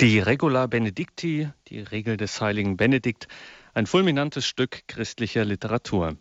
[0.00, 3.28] Die Regula Benedicti, die Regel des heiligen Benedikt,
[3.74, 6.16] ein fulminantes Stück christlicher Literatur.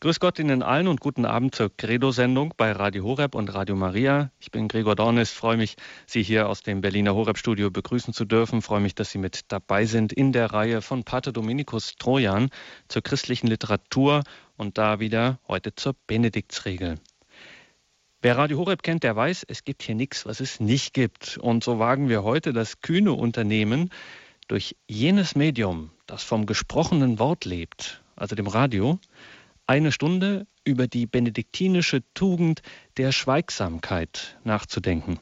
[0.00, 4.30] Grüß Gott Ihnen allen und guten Abend zur Credo-Sendung bei Radio Horeb und Radio Maria.
[4.38, 5.76] Ich bin Gregor Dornis, freue mich,
[6.06, 8.60] Sie hier aus dem Berliner Horeb-Studio begrüßen zu dürfen.
[8.60, 12.50] Freue mich, dass Sie mit dabei sind in der Reihe von Pater Dominikus Trojan
[12.88, 14.22] zur christlichen Literatur
[14.58, 16.96] und da wieder heute zur Benediktsregel.
[18.24, 21.36] Wer Radio Horeb kennt, der weiß, es gibt hier nichts, was es nicht gibt.
[21.36, 23.90] Und so wagen wir heute das kühne Unternehmen,
[24.48, 28.98] durch jenes Medium, das vom gesprochenen Wort lebt, also dem Radio,
[29.66, 32.62] eine Stunde über die benediktinische Tugend
[32.96, 35.20] der Schweigsamkeit nachzudenken.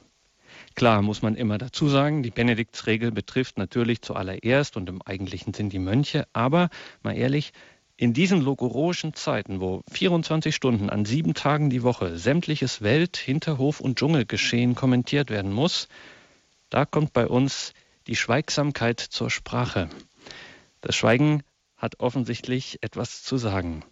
[0.76, 5.70] Klar muss man immer dazu sagen, die Benediktsregel betrifft natürlich zuallererst und im eigentlichen Sinn
[5.70, 6.70] die Mönche, aber
[7.02, 7.52] mal ehrlich,
[8.02, 13.78] in diesen logorischen Zeiten, wo 24 Stunden an sieben Tagen die Woche sämtliches Welt-, Hinterhof-
[13.78, 15.86] und Dschungelgeschehen kommentiert werden muss,
[16.68, 17.74] da kommt bei uns
[18.08, 19.88] die Schweigsamkeit zur Sprache.
[20.80, 21.44] Das Schweigen
[21.76, 23.84] hat offensichtlich etwas zu sagen.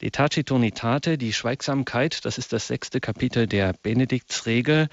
[0.00, 4.88] Die Tacitonitate, die Schweigsamkeit, das ist das sechste Kapitel der Benediktsregel,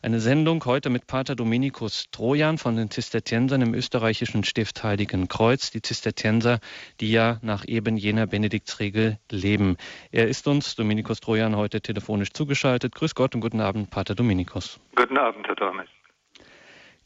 [0.00, 5.70] eine Sendung heute mit Pater Dominikus Trojan von den Zisterziensern im österreichischen Stift Heiligen Kreuz.
[5.70, 6.60] Die Zisterzienser,
[7.00, 9.76] die ja nach eben jener Benediktsregel leben.
[10.12, 12.94] Er ist uns, Dominikus Trojan, heute telefonisch zugeschaltet.
[12.94, 14.78] Grüß Gott und guten Abend, Pater Dominikus.
[14.94, 15.88] Guten Abend, Herr Dormes.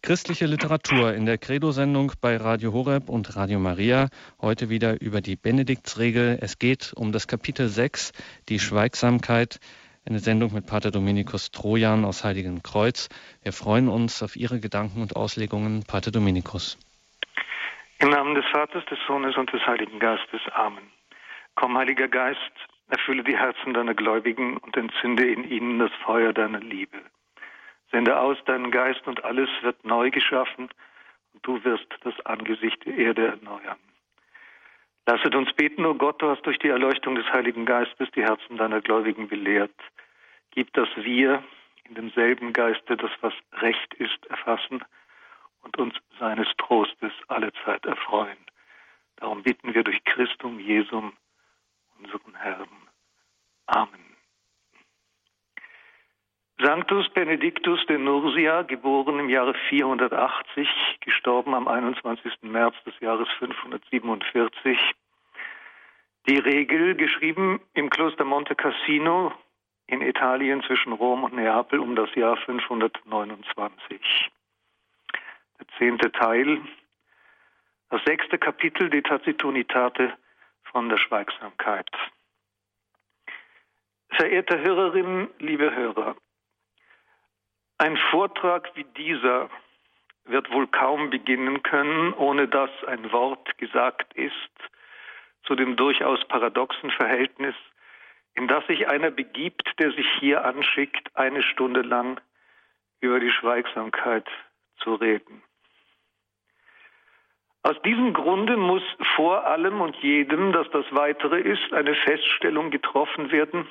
[0.02, 4.08] Christliche Literatur in der Credo-Sendung bei Radio Horeb und Radio Maria.
[4.40, 6.38] Heute wieder über die Benediktsregel.
[6.40, 8.12] Es geht um das Kapitel 6,
[8.48, 9.60] die Schweigsamkeit.
[10.04, 13.08] Eine Sendung mit Pater Dominikus Trojan aus Heiligen Kreuz.
[13.44, 16.76] Wir freuen uns auf Ihre Gedanken und Auslegungen, Pater Dominikus.
[18.00, 20.40] Im Namen des Vaters, des Sohnes und des Heiligen Geistes.
[20.54, 20.90] Amen.
[21.54, 22.40] Komm, Heiliger Geist,
[22.88, 26.98] erfülle die Herzen deiner Gläubigen und entzünde in ihnen das Feuer deiner Liebe.
[27.92, 30.68] Sende aus deinen Geist und alles wird neu geschaffen
[31.32, 33.78] und du wirst das Angesicht der Erde erneuern.
[35.06, 38.22] Lasset uns beten, o oh Gott, du hast durch die Erleuchtung des Heiligen Geistes die
[38.22, 39.74] Herzen deiner Gläubigen belehrt.
[40.52, 41.42] Gib, dass wir
[41.84, 44.84] in demselben Geiste das, was recht ist, erfassen
[45.62, 48.38] und uns seines Trostes allezeit erfreuen.
[49.16, 51.12] Darum bitten wir durch Christum Jesum,
[51.98, 52.68] unseren Herrn.
[53.66, 54.16] Amen.
[56.58, 60.68] Sanctus Benedictus de Nursia, geboren im Jahre 480,
[61.00, 62.42] gestorben am 21.
[62.42, 64.78] März des Jahres 547.
[66.28, 69.32] Die Regel, geschrieben im Kloster Monte Cassino
[69.92, 74.30] in Italien zwischen Rom und Neapel um das Jahr 529.
[75.58, 76.62] Der zehnte Teil,
[77.90, 80.16] das sechste Kapitel, die Tacitunitate
[80.62, 81.90] von der Schweigsamkeit.
[84.08, 86.16] Verehrte Hörerinnen, liebe Hörer,
[87.76, 89.50] ein Vortrag wie dieser
[90.24, 94.32] wird wohl kaum beginnen können, ohne dass ein Wort gesagt ist
[95.44, 97.56] zu dem durchaus paradoxen Verhältnis,
[98.34, 102.20] in das sich einer begibt, der sich hier anschickt, eine Stunde lang
[103.00, 104.28] über die Schweigsamkeit
[104.78, 105.42] zu reden.
[107.64, 108.82] Aus diesem Grunde muss
[109.14, 113.68] vor allem und jedem, dass das Weitere ist, eine Feststellung getroffen werden,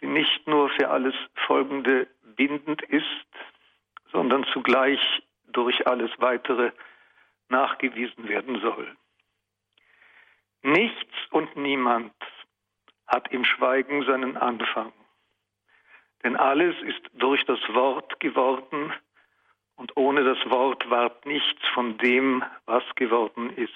[0.00, 1.14] die nicht nur für alles
[1.46, 3.06] Folgende bindend ist,
[4.12, 5.00] sondern zugleich
[5.52, 6.72] durch alles Weitere
[7.48, 8.96] nachgewiesen werden soll.
[10.62, 12.12] Nichts und niemand
[13.10, 14.92] hat im Schweigen seinen Anfang,
[16.22, 18.92] denn alles ist durch das Wort geworden
[19.74, 23.72] und ohne das Wort ward nichts von dem, was geworden ist.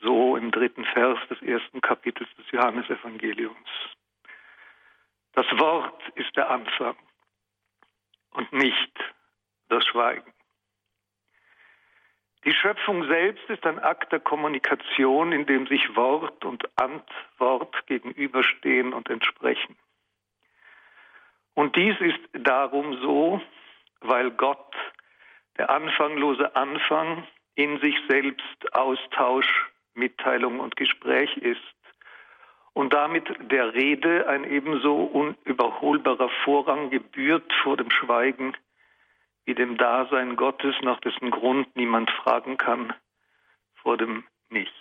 [0.00, 3.70] So im dritten Vers des ersten Kapitels des Johannesevangeliums.
[5.32, 6.96] Das Wort ist der Anfang
[8.30, 8.92] und nicht
[9.68, 10.32] das Schweigen.
[12.44, 18.92] Die Schöpfung selbst ist ein Akt der Kommunikation, in dem sich Wort und Antwort gegenüberstehen
[18.92, 19.76] und entsprechen.
[21.54, 23.40] Und dies ist darum so,
[24.00, 24.74] weil Gott,
[25.56, 27.24] der anfanglose Anfang,
[27.54, 31.60] in sich selbst Austausch, Mitteilung und Gespräch ist
[32.72, 38.56] und damit der Rede ein ebenso unüberholbarer Vorrang gebührt vor dem Schweigen
[39.44, 42.92] wie dem Dasein Gottes, nach dessen Grund niemand fragen kann,
[43.74, 44.74] vor dem Nichts.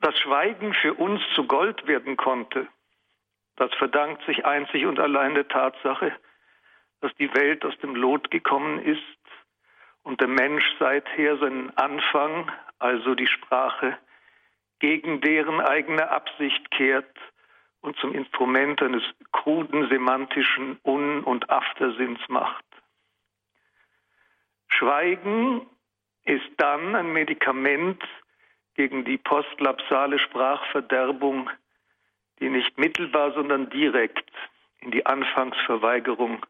[0.00, 2.68] Das Schweigen für uns zu Gold werden konnte,
[3.56, 6.12] das verdankt sich einzig und allein der Tatsache,
[7.00, 9.00] dass die Welt aus dem Lot gekommen ist
[10.02, 13.98] und der Mensch seither seinen Anfang, also die Sprache,
[14.78, 17.16] gegen deren eigene Absicht kehrt
[17.86, 22.64] und zum Instrument eines kruden semantischen Un- und Aftersinns macht.
[24.66, 25.64] Schweigen
[26.24, 28.02] ist dann ein Medikament
[28.74, 31.48] gegen die postlapsale Sprachverderbung,
[32.40, 34.32] die nicht mittelbar, sondern direkt
[34.80, 36.44] in die Anfangsverweigerung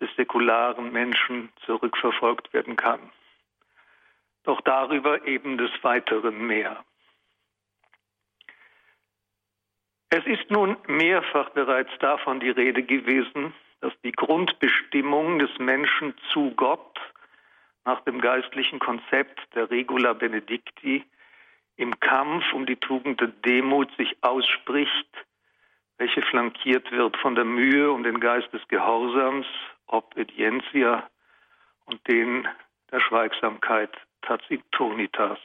[0.00, 3.12] des säkularen Menschen zurückverfolgt werden kann.
[4.44, 6.82] Doch darüber eben des Weiteren mehr.
[10.10, 16.52] Es ist nun mehrfach bereits davon die Rede gewesen, dass die Grundbestimmung des Menschen zu
[16.52, 16.98] Gott
[17.84, 21.04] nach dem geistlichen Konzept der Regula Benedicti
[21.76, 25.08] im Kampf um die Tugend der Demut sich ausspricht,
[25.98, 29.46] welche flankiert wird von der Mühe um den Geist des Gehorsams,
[29.86, 31.08] Obedientia,
[31.86, 32.48] und den
[32.90, 33.90] der Schweigsamkeit,
[34.22, 35.38] Tacitonitas.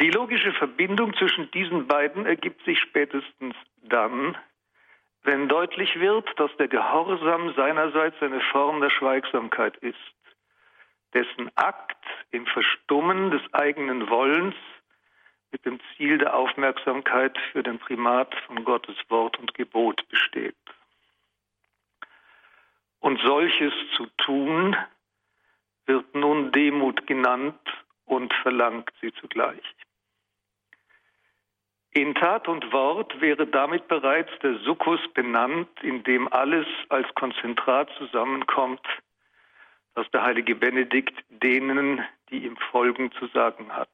[0.00, 4.36] Die logische Verbindung zwischen diesen beiden ergibt sich spätestens dann,
[5.22, 9.96] wenn deutlich wird, dass der Gehorsam seinerseits eine Form der Schweigsamkeit ist,
[11.14, 14.54] dessen Akt im Verstummen des eigenen Wollens
[15.50, 20.54] mit dem Ziel der Aufmerksamkeit für den Primat von Gottes Wort und Gebot besteht.
[23.00, 24.76] Und solches zu tun
[25.86, 27.60] wird nun Demut genannt
[28.04, 29.62] und verlangt sie zugleich.
[31.96, 37.88] In Tat und Wort wäre damit bereits der Sukkus benannt, in dem alles als Konzentrat
[37.96, 38.86] zusammenkommt,
[39.94, 43.88] was der heilige Benedikt denen, die ihm folgen, zu sagen hat.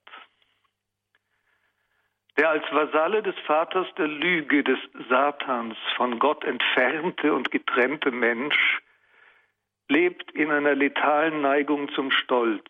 [2.36, 8.80] Der als Vasalle des Vaters der Lüge des Satans von Gott entfernte und getrennte Mensch
[9.88, 12.68] lebt in einer letalen Neigung zum Stolz,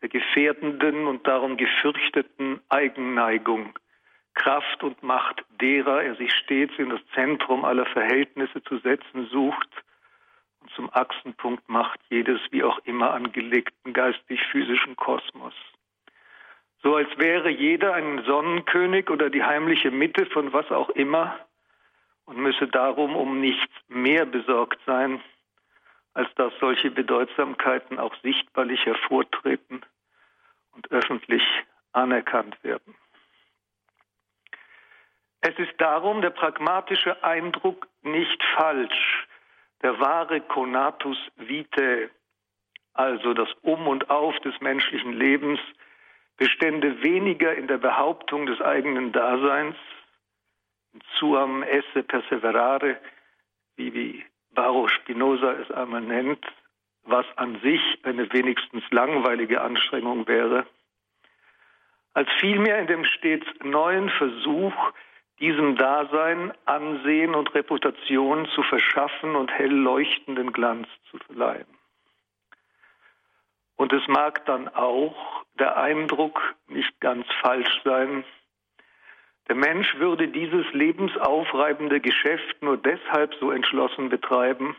[0.00, 3.78] der gefährdenden und darum gefürchteten Eigenneigung,
[4.36, 9.68] Kraft und Macht derer er sich stets in das Zentrum aller Verhältnisse zu setzen sucht
[10.60, 15.54] und zum Achsenpunkt macht jedes wie auch immer angelegten geistig-physischen Kosmos.
[16.82, 21.38] So als wäre jeder ein Sonnenkönig oder die heimliche Mitte von was auch immer
[22.26, 25.20] und müsse darum um nichts mehr besorgt sein,
[26.12, 29.84] als dass solche Bedeutsamkeiten auch sichtbarlich hervortreten
[30.72, 31.42] und öffentlich
[31.92, 32.94] anerkannt werden.
[35.48, 39.28] Es ist darum der pragmatische Eindruck nicht falsch.
[39.80, 42.10] Der wahre Conatus vitae,
[42.94, 45.60] also das Um und Auf des menschlichen Lebens,
[46.36, 49.76] bestände weniger in der Behauptung des eigenen Daseins,
[51.16, 52.96] suam esse perseverare,
[53.76, 56.44] wie, wie Baro Spinoza es einmal nennt,
[57.04, 60.66] was an sich eine wenigstens langweilige Anstrengung wäre,
[62.14, 64.74] als vielmehr in dem stets neuen Versuch,
[65.40, 71.66] diesem Dasein Ansehen und Reputation zu verschaffen und hell leuchtenden Glanz zu verleihen.
[73.76, 78.24] Und es mag dann auch der Eindruck nicht ganz falsch sein,
[79.48, 84.74] der Mensch würde dieses lebensaufreibende Geschäft nur deshalb so entschlossen betreiben,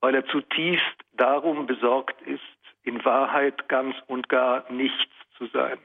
[0.00, 2.42] weil er zutiefst darum besorgt ist,
[2.82, 5.78] in Wahrheit ganz und gar nichts zu sein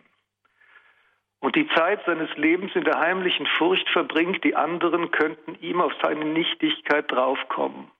[1.41, 5.91] und die Zeit seines Lebens in der heimlichen Furcht verbringt, die anderen könnten ihm auf
[6.01, 7.91] seine Nichtigkeit draufkommen.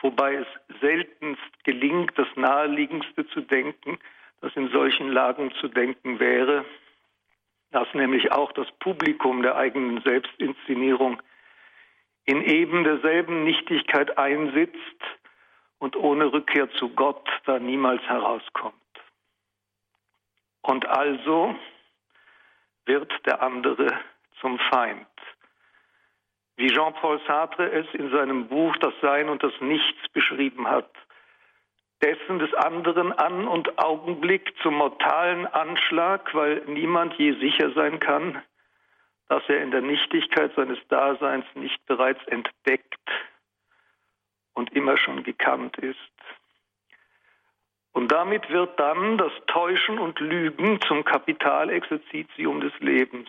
[0.00, 0.46] Wobei es
[0.80, 3.98] seltenst gelingt, das Naheliegendste zu denken,
[4.40, 6.64] das in solchen Lagen zu denken wäre,
[7.70, 11.22] dass nämlich auch das Publikum der eigenen Selbstinszenierung
[12.24, 14.76] in eben derselben Nichtigkeit einsitzt
[15.78, 18.74] und ohne Rückkehr zu Gott da niemals herauskommt.
[20.62, 21.54] Und also
[22.92, 23.86] wird der andere
[24.40, 25.06] zum Feind.
[26.56, 30.90] Wie Jean-Paul Sartre es in seinem Buch Das Sein und das Nichts beschrieben hat,
[32.02, 38.42] dessen des anderen An- und Augenblick zum mortalen Anschlag, weil niemand je sicher sein kann,
[39.28, 43.08] dass er in der Nichtigkeit seines Daseins nicht bereits entdeckt
[44.52, 46.11] und immer schon gekannt ist.
[47.92, 53.28] Und damit wird dann das Täuschen und Lügen zum Kapitalexerzitium des Lebens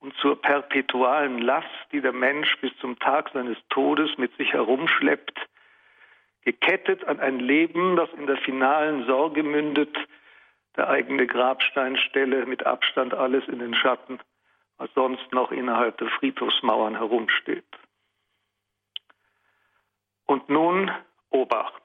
[0.00, 5.38] und zur perpetualen Last, die der Mensch bis zum Tag seines Todes mit sich herumschleppt,
[6.44, 9.96] gekettet an ein Leben, das in der finalen Sorge mündet,
[10.76, 14.18] der eigene Grabstein stelle mit Abstand alles in den Schatten,
[14.76, 17.64] was sonst noch innerhalb der Friedhofsmauern herumsteht.
[20.26, 20.90] Und nun
[21.30, 21.83] Obacht.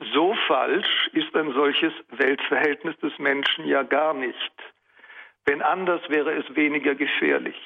[0.00, 4.52] So falsch ist ein solches Weltverhältnis des Menschen ja gar nicht.
[5.44, 7.56] Wenn anders wäre es weniger gefährlich.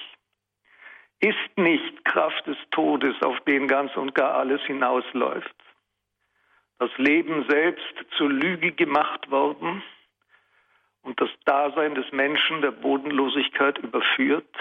[1.20, 5.54] ist nicht Kraft des Todes, auf den ganz und gar alles hinausläuft.
[6.78, 9.82] Das Leben selbst zur Lüge gemacht worden
[11.02, 14.54] und das Dasein des Menschen der Bodenlosigkeit überführt,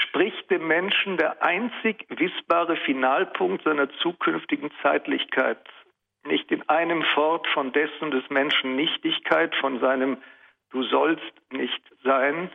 [0.00, 5.58] spricht dem Menschen der einzig wissbare Finalpunkt seiner zukünftigen Zeitlichkeit
[6.24, 10.18] nicht in einem Fort von dessen des Menschen Nichtigkeit, von seinem
[10.70, 12.50] Du sollst nicht sein,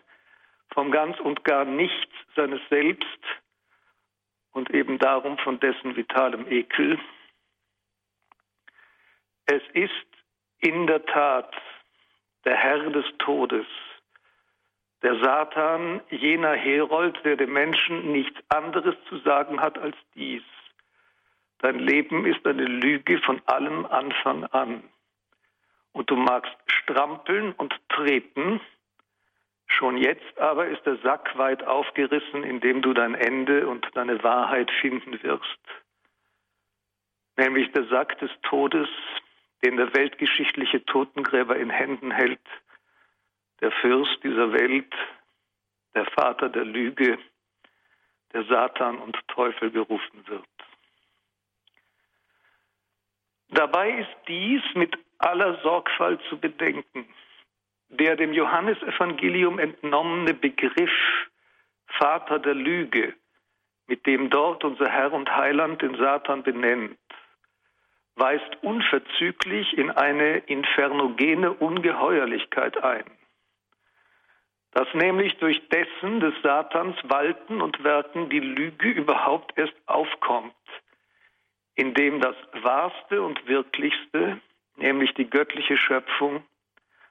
[0.74, 3.20] vom ganz und gar Nichts seines Selbst
[4.52, 6.98] und eben darum von dessen vitalem Ekel.
[9.48, 9.92] Es ist
[10.60, 11.54] in der Tat
[12.46, 13.68] der Herr des Todes,
[15.02, 20.44] der Satan, jener Herold, der dem Menschen nichts anderes zu sagen hat als dies.
[21.60, 24.84] Dein Leben ist eine Lüge von allem Anfang an.
[25.94, 28.60] Und du magst strampeln und treten,
[29.68, 34.22] schon jetzt aber ist der Sack weit aufgerissen, in dem du dein Ende und deine
[34.24, 35.60] Wahrheit finden wirst.
[37.38, 38.90] Nämlich der Sack des Todes,
[39.64, 42.40] den der weltgeschichtliche Totengräber in Händen hält,
[43.66, 44.94] der Fürst dieser Welt,
[45.96, 47.18] der Vater der Lüge,
[48.32, 50.46] der Satan und Teufel gerufen wird.
[53.48, 57.08] Dabei ist dies mit aller Sorgfalt zu bedenken.
[57.90, 60.92] Der dem Johannesevangelium entnommene Begriff
[61.88, 63.16] Vater der Lüge,
[63.88, 67.00] mit dem dort unser Herr und Heiland den Satan benennt,
[68.16, 73.06] weist unverzüglich in eine infernogene Ungeheuerlichkeit ein
[74.76, 80.54] dass nämlich durch dessen des Satans Walten und Werken die Lüge überhaupt erst aufkommt,
[81.76, 84.42] indem das Wahrste und Wirklichste,
[84.76, 86.44] nämlich die göttliche Schöpfung,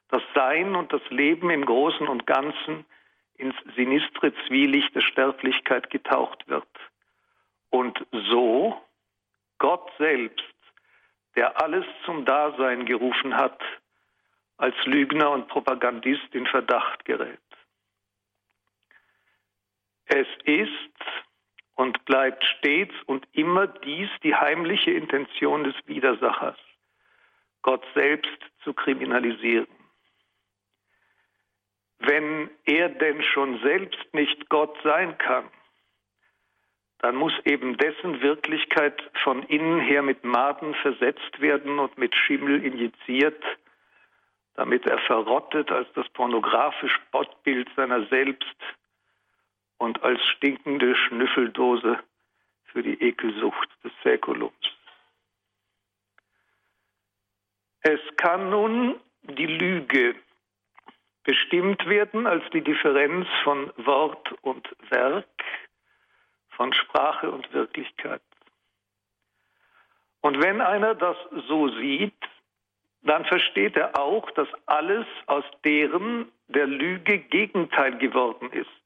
[0.09, 2.85] das Sein und das Leben im Großen und Ganzen
[3.37, 6.69] ins sinistre Zwielicht der Sterblichkeit getaucht wird.
[7.71, 8.79] Und so
[9.57, 10.45] Gott selbst,
[11.35, 13.59] der alles zum Dasein gerufen hat,
[14.59, 17.41] als Lügner und Propagandist in Verdacht gerät.
[20.07, 20.71] Es ist
[21.75, 26.59] und bleibt stets und immer dies die heimliche Intention des Widersachers,
[27.63, 29.67] Gott selbst zu kriminalisieren.
[31.99, 35.49] Wenn er denn schon selbst nicht Gott sein kann,
[36.99, 42.65] dann muss eben dessen Wirklichkeit von innen her mit Maden versetzt werden und mit Schimmel
[42.65, 43.43] injiziert,
[44.55, 48.57] damit er verrottet als das pornografische Spottbild seiner selbst
[49.79, 51.99] und als stinkende Schnüffeldose
[52.65, 54.53] für die Ekelsucht des Säkulums.
[57.83, 60.17] Es kann nun die Lüge
[61.23, 65.27] bestimmt werden als die Differenz von Wort und Werk,
[66.51, 68.23] von Sprache und Wirklichkeit.
[70.21, 71.17] Und wenn einer das
[71.49, 72.15] so sieht,
[73.03, 78.84] dann versteht er auch, dass alles aus deren der Lüge Gegenteil geworden ist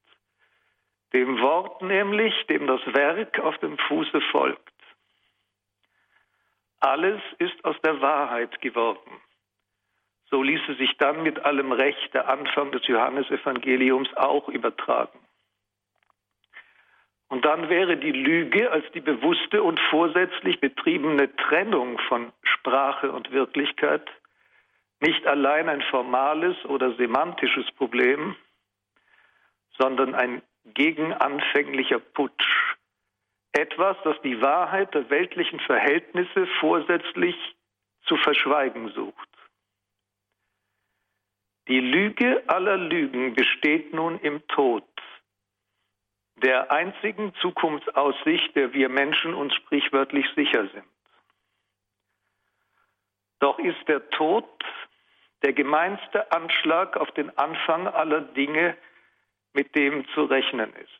[1.13, 4.61] dem Wort nämlich, dem das Werk auf dem Fuße folgt.
[6.79, 9.21] Alles ist aus der Wahrheit geworden.
[10.29, 15.19] So ließe sich dann mit allem Recht der Anfang des Johannesevangeliums auch übertragen.
[17.27, 23.31] Und dann wäre die Lüge als die bewusste und vorsätzlich betriebene Trennung von Sprache und
[23.31, 24.07] Wirklichkeit
[24.99, 28.35] nicht allein ein formales oder semantisches Problem,
[29.77, 32.75] sondern ein gegen anfänglicher Putsch.
[33.51, 37.35] Etwas, das die Wahrheit der weltlichen Verhältnisse vorsätzlich
[38.03, 39.29] zu verschweigen sucht.
[41.67, 44.83] Die Lüge aller Lügen besteht nun im Tod,
[46.37, 50.87] der einzigen Zukunftsaussicht, der wir Menschen uns sprichwörtlich sicher sind.
[53.39, 54.47] Doch ist der Tod
[55.43, 58.75] der gemeinste Anschlag auf den Anfang aller Dinge,
[59.53, 60.99] mit dem zu rechnen ist.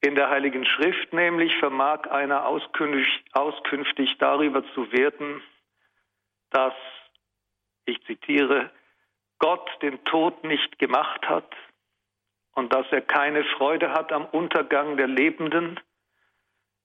[0.00, 5.42] In der Heiligen Schrift nämlich vermag einer auskünftig, darüber zu werden,
[6.50, 6.74] dass,
[7.86, 8.70] ich zitiere,
[9.38, 11.50] Gott den Tod nicht gemacht hat
[12.52, 15.80] und dass er keine Freude hat am Untergang der Lebenden,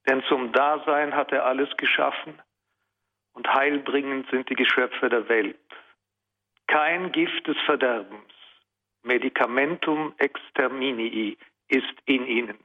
[0.08, 2.42] denn zum Dasein hat er alles geschaffen
[3.34, 5.60] und heilbringend sind die Geschöpfe der Welt.
[6.68, 8.39] Kein Gift des Verderbens
[9.04, 11.38] Medicamentum exterminii
[11.68, 12.58] ist in ihnen.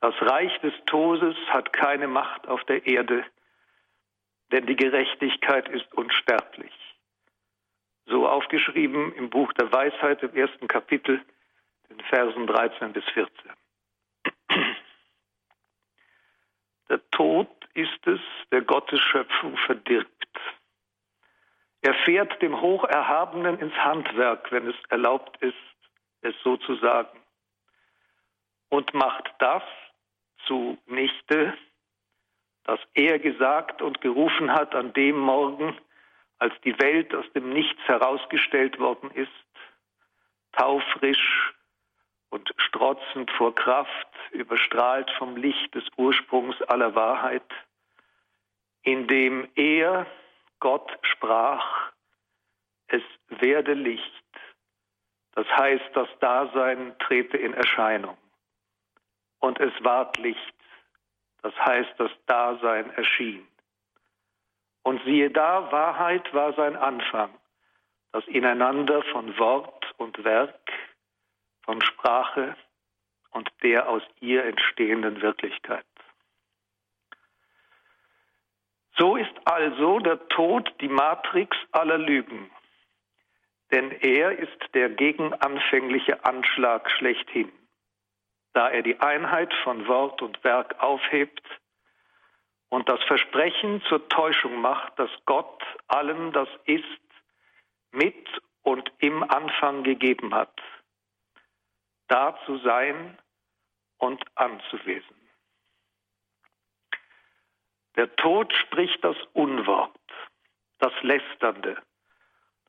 [0.00, 3.24] Das Reich des Todes hat keine Macht auf der Erde,
[4.50, 6.72] denn die Gerechtigkeit ist unsterblich.
[8.06, 11.22] So aufgeschrieben im Buch der Weisheit im ersten Kapitel
[11.88, 13.52] den Versen 13 bis 14.
[16.88, 20.19] Der Tod ist es, der Gottes Schöpfung verdirbt.
[21.82, 25.54] Er fährt dem Hocherhabenen ins Handwerk, wenn es erlaubt ist,
[26.22, 27.18] es so zu sagen,
[28.68, 29.62] und macht das
[30.46, 31.54] zunichte,
[32.64, 35.76] das er gesagt und gerufen hat an dem Morgen,
[36.38, 39.30] als die Welt aus dem Nichts herausgestellt worden ist,
[40.52, 41.54] taufrisch
[42.30, 47.50] und strotzend vor Kraft, überstrahlt vom Licht des Ursprungs aller Wahrheit,
[48.82, 50.06] indem er,
[50.60, 51.90] Gott, sprach,
[52.88, 54.04] es werde Licht.
[55.32, 58.16] Das heißt, das Dasein trete in Erscheinung.
[59.38, 60.54] Und es ward Licht.
[61.42, 63.46] Das heißt, das Dasein erschien.
[64.82, 67.30] Und siehe da, Wahrheit war sein Anfang,
[68.12, 70.70] das Ineinander von Wort und Werk,
[71.62, 72.56] von Sprache
[73.30, 75.86] und der aus ihr entstehenden Wirklichkeit.
[79.00, 82.50] So ist also der Tod die Matrix aller Lügen,
[83.72, 87.50] denn er ist der gegenanfängliche Anschlag schlechthin,
[88.52, 91.42] da er die Einheit von Wort und Werk aufhebt
[92.68, 96.84] und das Versprechen zur Täuschung macht, dass Gott allem das ist
[97.92, 98.28] mit
[98.60, 100.60] und im Anfang gegeben hat,
[102.08, 103.16] da zu sein
[103.96, 105.19] und anzuwesen.
[108.00, 109.94] Der Tod spricht das Unwort,
[110.78, 111.76] das Lästernde,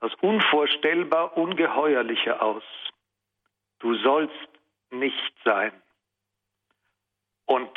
[0.02, 2.66] das unvorstellbar Ungeheuerliche aus.
[3.80, 4.50] Du sollst
[4.90, 5.72] nicht sein.
[7.46, 7.72] Und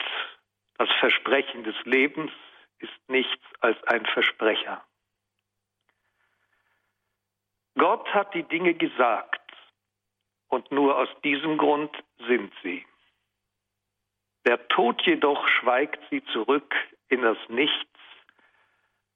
[0.78, 2.32] das Versprechen des Lebens
[2.80, 4.84] ist nichts als ein Versprecher.
[7.78, 9.52] Gott hat die Dinge gesagt
[10.48, 11.96] und nur aus diesem Grund
[12.26, 12.84] sind sie.
[14.44, 16.74] Der Tod jedoch schweigt sie zurück
[17.08, 17.98] in das Nichts,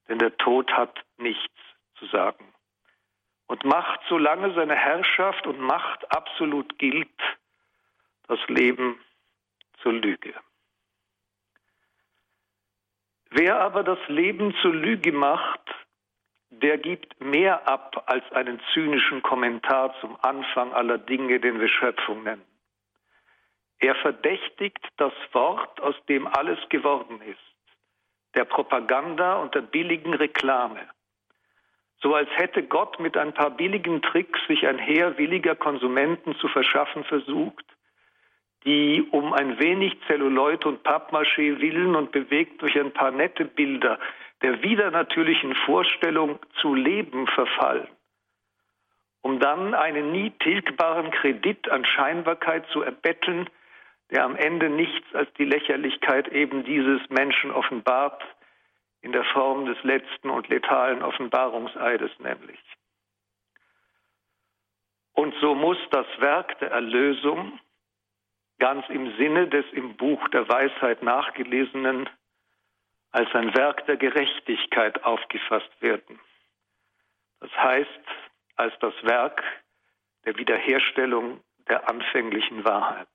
[0.08, 1.54] denn der Tod hat nichts
[1.98, 2.52] zu sagen
[3.48, 7.20] und macht, solange seine Herrschaft und Macht absolut gilt,
[8.28, 9.00] das Leben
[9.82, 10.34] zur Lüge.
[13.30, 15.60] Wer aber das Leben zur Lüge macht,
[16.50, 22.22] der gibt mehr ab als einen zynischen Kommentar zum Anfang aller Dinge, den wir Schöpfung
[22.22, 22.47] nennen.
[23.80, 27.38] Er verdächtigt das Wort, aus dem alles geworden ist,
[28.34, 30.88] der Propaganda und der billigen Reklame.
[32.00, 36.48] So als hätte Gott mit ein paar billigen Tricks sich ein Heer williger Konsumenten zu
[36.48, 37.64] verschaffen versucht,
[38.64, 43.98] die um ein wenig Zelluloid und Pappmaché willen und bewegt durch ein paar nette Bilder
[44.42, 47.88] der widernatürlichen Vorstellung zu leben verfallen,
[49.22, 53.48] um dann einen nie tilgbaren Kredit an Scheinbarkeit zu erbetteln,
[54.10, 58.24] der am Ende nichts als die Lächerlichkeit eben dieses Menschen offenbart,
[59.00, 62.58] in der Form des letzten und letalen Offenbarungseides nämlich.
[65.12, 67.58] Und so muss das Werk der Erlösung
[68.58, 72.08] ganz im Sinne des im Buch der Weisheit nachgelesenen
[73.10, 76.20] als ein Werk der Gerechtigkeit aufgefasst werden.
[77.40, 78.00] Das heißt,
[78.56, 79.42] als das Werk
[80.24, 83.08] der Wiederherstellung der anfänglichen Wahrheit.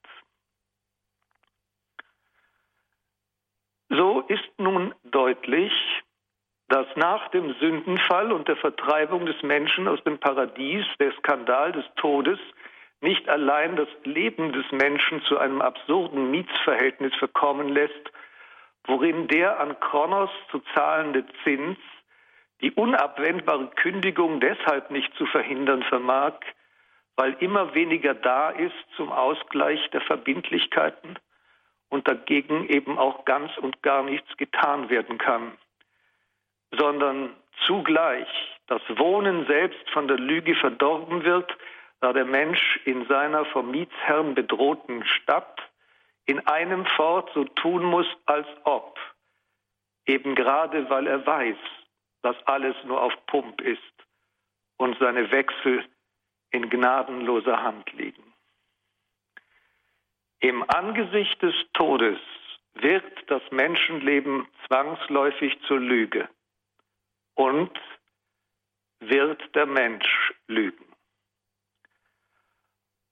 [3.96, 5.72] So ist nun deutlich,
[6.68, 11.86] dass nach dem Sündenfall und der Vertreibung des Menschen aus dem Paradies der Skandal des
[11.98, 12.40] Todes
[13.02, 18.12] nicht allein das Leben des Menschen zu einem absurden Mietsverhältnis verkommen lässt,
[18.86, 21.78] worin der an Kronos zu zahlende Zins
[22.62, 26.40] die unabwendbare Kündigung deshalb nicht zu verhindern vermag,
[27.16, 31.20] weil immer weniger da ist zum Ausgleich der Verbindlichkeiten
[31.94, 35.52] und dagegen eben auch ganz und gar nichts getan werden kann,
[36.72, 37.36] sondern
[37.68, 38.28] zugleich
[38.66, 41.56] das Wohnen selbst von der Lüge verdorben wird,
[42.00, 45.62] da der Mensch in seiner vom Mietsherrn bedrohten Stadt
[46.26, 48.98] in einem fort so tun muss, als ob,
[50.08, 51.58] eben gerade weil er weiß,
[52.24, 53.94] dass alles nur auf Pump ist
[54.78, 55.86] und seine Wechsel
[56.50, 58.23] in gnadenloser Hand liegen.
[60.44, 62.20] Im Angesicht des Todes
[62.74, 66.28] wird das Menschenleben zwangsläufig zur Lüge
[67.36, 67.72] und
[69.00, 70.84] wird der Mensch lügen.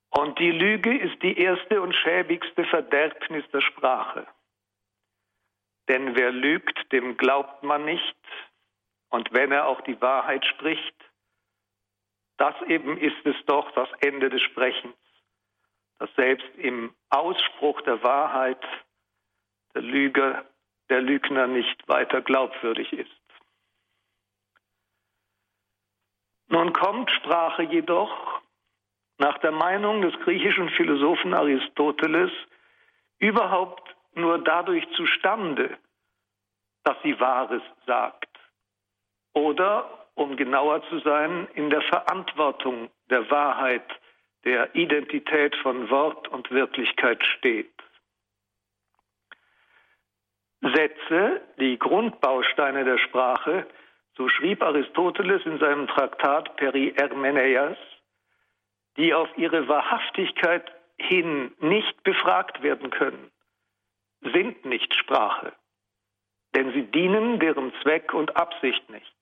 [0.10, 4.28] Und die Lüge ist die erste und schäbigste Verderbnis der Sprache.
[5.88, 8.18] Denn wer lügt, dem glaubt man nicht.
[9.08, 10.96] Und wenn er auch die Wahrheit spricht,
[12.36, 14.98] das eben ist es doch das Ende des Sprechens,
[16.02, 18.64] dass selbst im Ausspruch der Wahrheit
[19.76, 20.44] der Lüge,
[20.90, 23.22] der Lügner nicht weiter glaubwürdig ist.
[26.48, 28.42] Nun kommt Sprache jedoch
[29.20, 32.32] nach der Meinung des griechischen Philosophen Aristoteles
[33.20, 35.78] überhaupt nur dadurch zustande,
[36.84, 38.40] dass sie Wahres sagt.
[39.34, 43.86] Oder, um genauer zu sein, in der Verantwortung der Wahrheit,
[44.46, 47.72] der Identität von Wort und Wirklichkeit steht.
[50.62, 53.68] Sätze, die Grundbausteine der Sprache,
[54.16, 57.78] so schrieb Aristoteles in seinem Traktat Peri-Hermeneias,
[58.98, 63.32] die auf ihre Wahrhaftigkeit hin nicht befragt werden können,
[64.22, 65.54] sind nicht Sprache,
[66.56, 69.16] denn sie dienen deren Zweck und Absicht nicht.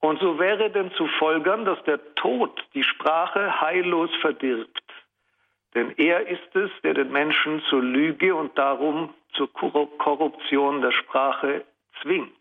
[0.00, 4.82] Und so wäre denn zu folgern, dass der Tod die Sprache heillos verdirbt.
[5.74, 11.64] Denn er ist es, der den Menschen zur Lüge und darum zur Korruption der Sprache
[12.02, 12.32] zwingt.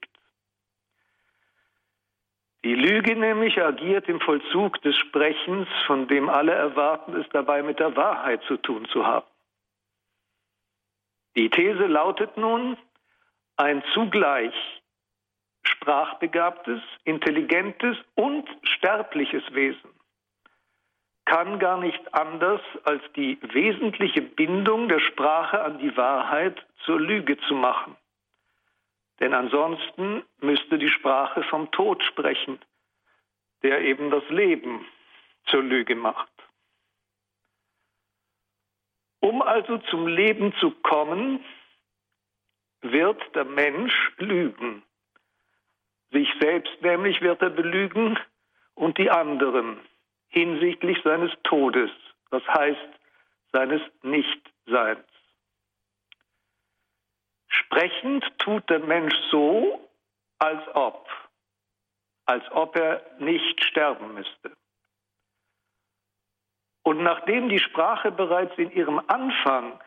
[2.63, 7.79] Die Lüge nämlich agiert im Vollzug des Sprechens, von dem alle erwarten, es dabei mit
[7.79, 9.27] der Wahrheit zu tun zu haben.
[11.35, 12.77] Die These lautet nun,
[13.57, 14.53] ein zugleich
[15.67, 19.97] sprachbegabtes, intelligentes und sterbliches Wesen
[21.27, 27.37] kann gar nicht anders als die wesentliche Bindung der Sprache an die Wahrheit zur Lüge
[27.47, 27.97] zu machen.
[29.19, 32.59] Denn ansonsten müsste die Sprache vom Tod sprechen,
[33.61, 34.85] der eben das Leben
[35.47, 36.31] zur Lüge macht.
[39.19, 41.43] Um also zum Leben zu kommen,
[42.81, 44.81] wird der Mensch lügen.
[46.11, 48.17] Sich selbst nämlich wird er belügen
[48.75, 49.79] und die anderen
[50.29, 51.91] hinsichtlich seines Todes,
[52.31, 52.89] das heißt
[53.51, 55.05] seines Nichtseins.
[57.47, 59.89] Sprechend tut der Mensch so,
[60.39, 61.09] als ob,
[62.25, 64.51] als ob er nicht sterben müsste.
[66.83, 69.79] Und nachdem die Sprache bereits in ihrem Anfang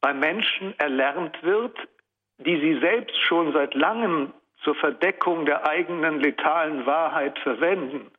[0.00, 1.76] beim Menschen erlernt wird,
[2.38, 8.10] die sie selbst schon seit langem zur Verdeckung der eigenen letalen Wahrheit verwenden,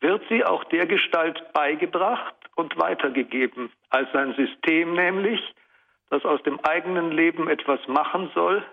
[0.00, 5.40] wird sie auch der Gestalt beigebracht und weitergegeben, als ein System nämlich,
[6.10, 8.64] das aus dem eigenen Leben etwas machen soll,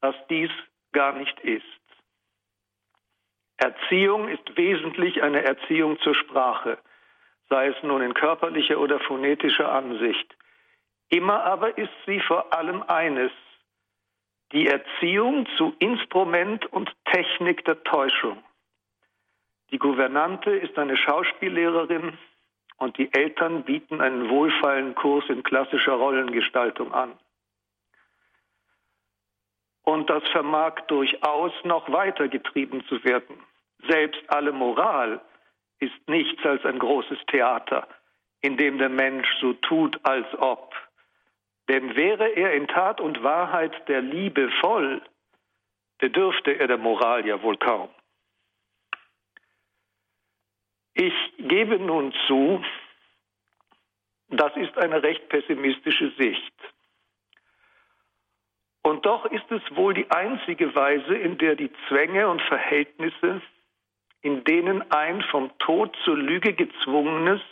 [0.00, 0.50] was dies
[0.92, 1.64] gar nicht ist.
[3.58, 6.78] Erziehung ist wesentlich eine Erziehung zur Sprache,
[7.48, 10.36] sei es nun in körperlicher oder phonetischer Ansicht.
[11.08, 13.32] Immer aber ist sie vor allem eines,
[14.52, 18.42] die Erziehung zu Instrument und Technik der Täuschung.
[19.70, 22.16] Die Gouvernante ist eine Schauspiellehrerin
[22.78, 27.12] und die Eltern bieten einen wohlfeilen Kurs in klassischer Rollengestaltung an.
[29.82, 33.36] Und das vermag durchaus noch weiter getrieben zu werden.
[33.88, 35.20] Selbst alle Moral
[35.78, 37.86] ist nichts als ein großes Theater,
[38.40, 40.74] in dem der Mensch so tut, als ob.
[41.68, 45.02] Denn wäre er in Tat und Wahrheit der Liebe voll,
[45.98, 47.88] bedürfte er der Moral ja wohl kaum.
[50.94, 52.64] Ich gebe nun zu,
[54.28, 56.54] das ist eine recht pessimistische Sicht.
[58.82, 63.42] Und doch ist es wohl die einzige Weise, in der die Zwänge und Verhältnisse,
[64.22, 67.42] in denen ein vom Tod zur Lüge gezwungenes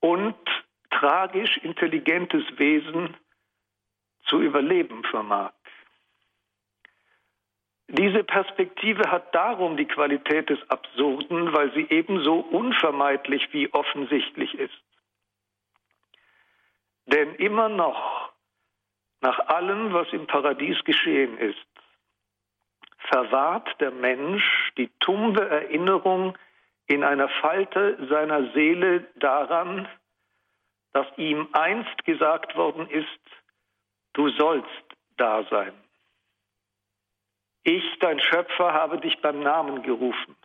[0.00, 0.36] und
[0.90, 3.16] tragisch intelligentes Wesen
[4.26, 5.52] zu überleben vermag.
[7.88, 14.82] Diese Perspektive hat darum die Qualität des Absurden, weil sie ebenso unvermeidlich wie offensichtlich ist.
[17.06, 18.30] Denn immer noch,
[19.22, 21.56] nach allem, was im Paradies geschehen ist,
[23.10, 24.44] verwahrt der Mensch
[24.76, 26.36] die tumbe Erinnerung
[26.86, 29.88] in einer Falte seiner Seele daran,
[30.92, 33.06] dass ihm einst gesagt worden ist,
[34.14, 34.68] du sollst
[35.16, 35.72] da sein.
[37.64, 40.36] Ich, dein Schöpfer, habe dich beim Namen gerufen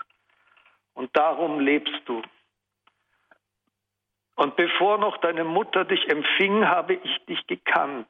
[0.93, 2.21] und darum lebst du.
[4.35, 8.07] Und bevor noch deine Mutter dich empfing, habe ich dich gekannt.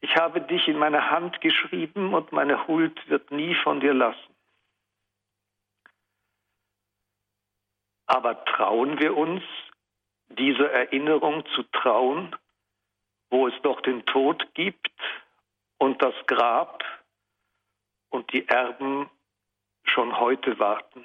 [0.00, 4.34] Ich habe dich in meine Hand geschrieben und meine Huld wird nie von dir lassen.
[8.06, 9.42] Aber trauen wir uns,
[10.28, 12.34] dieser Erinnerung zu trauen,
[13.30, 14.90] wo es doch den Tod gibt
[15.78, 16.84] und das Grab
[18.10, 19.10] und die Erben
[19.84, 21.04] schon heute warten.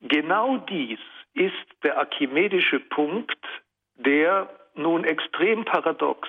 [0.00, 0.98] genau dies
[1.34, 3.38] ist der archimedische Punkt,
[3.94, 6.28] der nun extrem paradox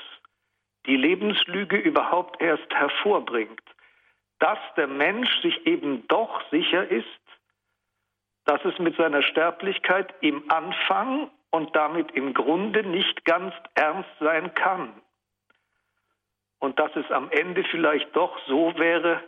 [0.86, 3.62] die Lebenslüge überhaupt erst hervorbringt,
[4.40, 7.21] dass der Mensch sich eben doch sicher ist,
[8.52, 14.54] dass es mit seiner Sterblichkeit im Anfang und damit im Grunde nicht ganz ernst sein
[14.56, 15.02] kann.
[16.60, 19.24] Und dass es am Ende vielleicht doch so wäre,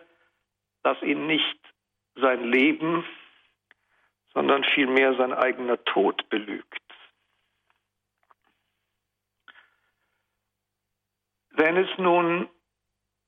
[0.81, 1.57] dass ihn nicht
[2.15, 3.05] sein Leben,
[4.33, 6.83] sondern vielmehr sein eigener Tod belügt.
[11.51, 12.49] Wenn es nun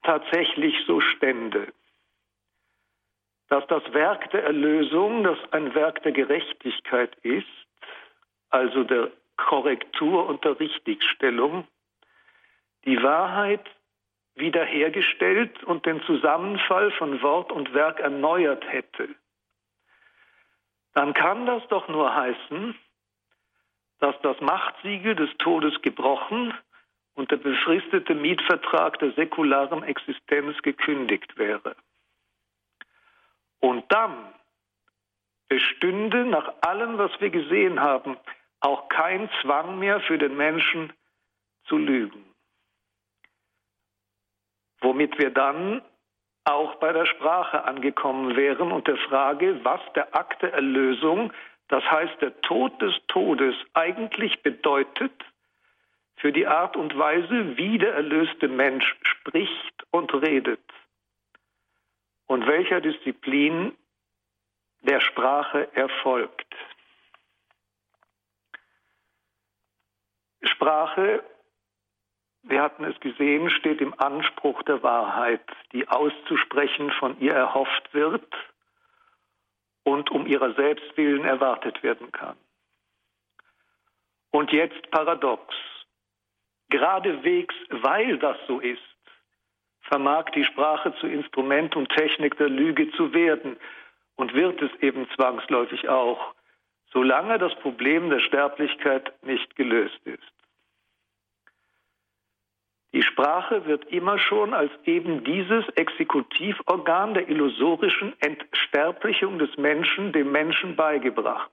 [0.03, 1.71] tatsächlich so stände,
[3.49, 7.45] dass das Werk der Erlösung, das ein Werk der Gerechtigkeit ist,
[8.49, 11.67] also der Korrektur und der Richtigstellung,
[12.85, 13.65] die Wahrheit
[14.35, 19.09] wiederhergestellt und den Zusammenfall von Wort und Werk erneuert hätte,
[20.93, 22.75] dann kann das doch nur heißen,
[23.99, 26.53] dass das Machtsiegel des Todes gebrochen
[27.15, 31.75] und der befristete Mietvertrag der säkularen Existenz gekündigt wäre.
[33.59, 34.33] Und dann
[35.47, 38.17] bestünde nach allem, was wir gesehen haben,
[38.59, 40.91] auch kein Zwang mehr für den Menschen
[41.65, 42.25] zu lügen.
[44.81, 45.81] Womit wir dann
[46.45, 51.33] auch bei der Sprache angekommen wären und der Frage, was der Akt der Erlösung,
[51.69, 55.13] das heißt der Tod des Todes, eigentlich bedeutet
[56.17, 60.61] für die Art und Weise, wie der erlöste Mensch spricht und redet
[62.27, 63.75] und welcher Disziplin
[64.81, 66.55] der Sprache erfolgt.
[70.43, 71.23] Sprache,
[72.43, 78.33] wir hatten es gesehen, steht im Anspruch der Wahrheit, die auszusprechen von ihr erhofft wird
[79.83, 82.37] und um ihrer selbst willen erwartet werden kann.
[84.31, 85.53] Und jetzt paradox.
[86.69, 88.94] Geradewegs, weil das so ist,
[89.87, 93.57] vermag die Sprache zu Instrument und Technik der Lüge zu werden
[94.15, 96.33] und wird es eben zwangsläufig auch,
[96.91, 100.23] solange das Problem der Sterblichkeit nicht gelöst ist.
[102.93, 110.31] Die Sprache wird immer schon als eben dieses Exekutivorgan der illusorischen Entsterblichung des Menschen dem
[110.31, 111.51] Menschen beigebracht.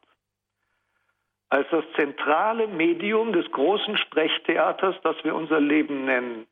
[1.49, 6.47] Als das zentrale Medium des großen Sprechtheaters, das wir unser Leben nennen,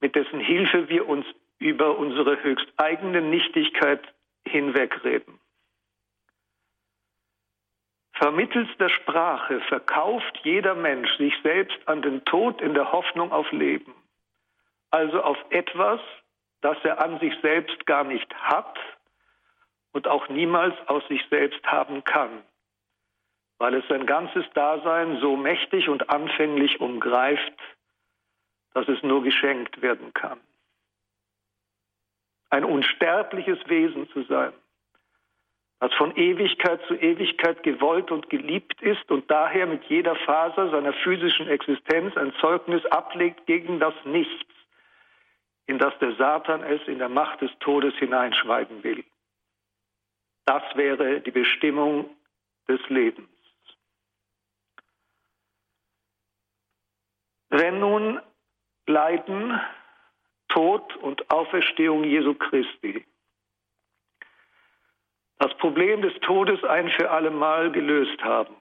[0.00, 1.26] mit dessen Hilfe wir uns
[1.58, 4.02] über unsere höchst eigene Nichtigkeit
[4.46, 5.38] hinwegreden.
[8.18, 13.50] Vermittels der Sprache verkauft jeder Mensch sich selbst an den Tod in der Hoffnung auf
[13.52, 13.94] Leben,
[14.90, 16.00] also auf etwas,
[16.60, 18.76] das er an sich selbst gar nicht hat
[19.92, 22.42] und auch niemals aus sich selbst haben kann,
[23.58, 27.54] weil es sein ganzes Dasein so mächtig und anfänglich umgreift,
[28.78, 30.38] dass es nur geschenkt werden kann.
[32.50, 34.52] Ein unsterbliches Wesen zu sein,
[35.80, 40.92] das von Ewigkeit zu Ewigkeit gewollt und geliebt ist und daher mit jeder Faser seiner
[40.92, 44.54] physischen Existenz ein Zeugnis ablegt gegen das Nichts,
[45.66, 49.04] in das der Satan es in der Macht des Todes hineinschweigen will.
[50.46, 52.16] Das wäre die Bestimmung
[52.68, 53.28] des Lebens.
[57.50, 58.20] Wenn nun
[58.88, 59.60] Leiden,
[60.48, 63.04] Tod und Auferstehung Jesu Christi
[65.38, 68.54] das Problem des Todes ein für allemal gelöst haben,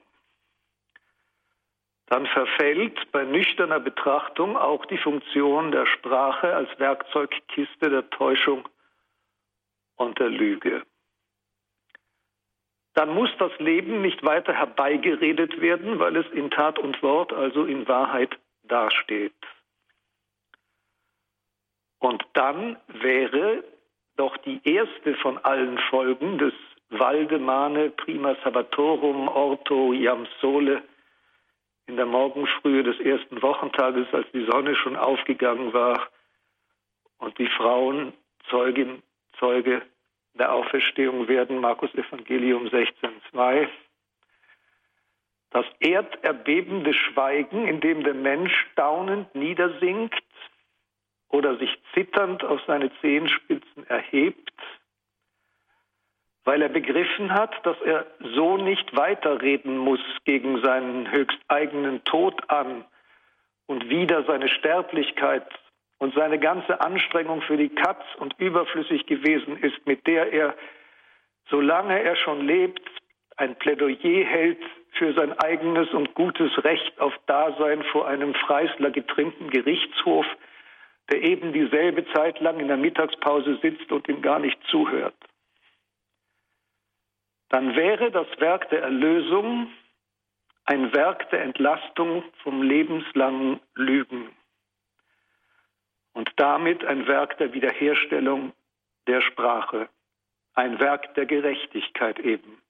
[2.06, 8.68] dann verfällt bei nüchterner Betrachtung auch die Funktion der Sprache als Werkzeugkiste der Täuschung
[9.98, 10.84] und der Lüge.
[12.94, 17.66] Dann muss das Leben nicht weiter herbeigeredet werden, weil es in Tat und Wort, also
[17.66, 19.36] in Wahrheit, dasteht.
[22.00, 23.64] Und dann wäre
[24.18, 26.54] doch die erste von allen Folgen des
[26.90, 30.82] Valdemane prima sabbatorum orto iam sole
[31.88, 36.08] in der Morgenfrühe des ersten Wochentages, als die Sonne schon aufgegangen war
[37.18, 38.14] und die Frauen
[38.50, 39.02] Zeugin,
[39.40, 39.82] Zeuge
[40.34, 43.68] der Auferstehung werden, Markus Evangelium 16,2.
[45.50, 50.22] Das erderbebende Schweigen, in dem der Mensch staunend niedersinkt
[51.30, 54.54] oder sich zitternd auf seine Zehenspitzen erhebt,
[56.46, 62.50] weil er begriffen hat, dass er so nicht weiterreden muss gegen seinen höchst eigenen Tod
[62.50, 62.86] an
[63.66, 65.46] und wieder seine Sterblichkeit
[66.00, 70.56] und seine ganze Anstrengung für die Katz und überflüssig gewesen ist, mit der er,
[71.50, 72.88] solange er schon lebt,
[73.36, 79.50] ein Plädoyer hält für sein eigenes und gutes Recht auf Dasein vor einem Freisler getrimmten
[79.50, 80.26] Gerichtshof,
[81.10, 85.16] der eben dieselbe Zeit lang in der Mittagspause sitzt und ihm gar nicht zuhört.
[87.50, 89.72] Dann wäre das Werk der Erlösung
[90.68, 94.30] ein Werk der Entlastung vom lebenslangen Lügen
[96.14, 98.52] und damit ein Werk der Wiederherstellung
[99.08, 99.88] der Sprache,
[100.56, 102.62] ein Werk der Gerechtigkeit eben,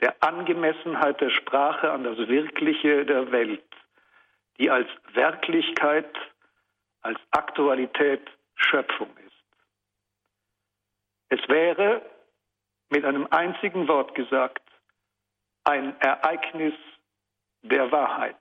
[0.00, 3.62] der Angemessenheit der Sprache an das Wirkliche der Welt,
[4.58, 6.10] die als Wirklichkeit,
[7.02, 9.28] als Aktualität Schöpfung ist.
[11.30, 12.02] Es wäre
[12.90, 14.62] mit einem einzigen Wort gesagt
[15.64, 16.74] ein Ereignis
[17.62, 18.36] der Wahrheit.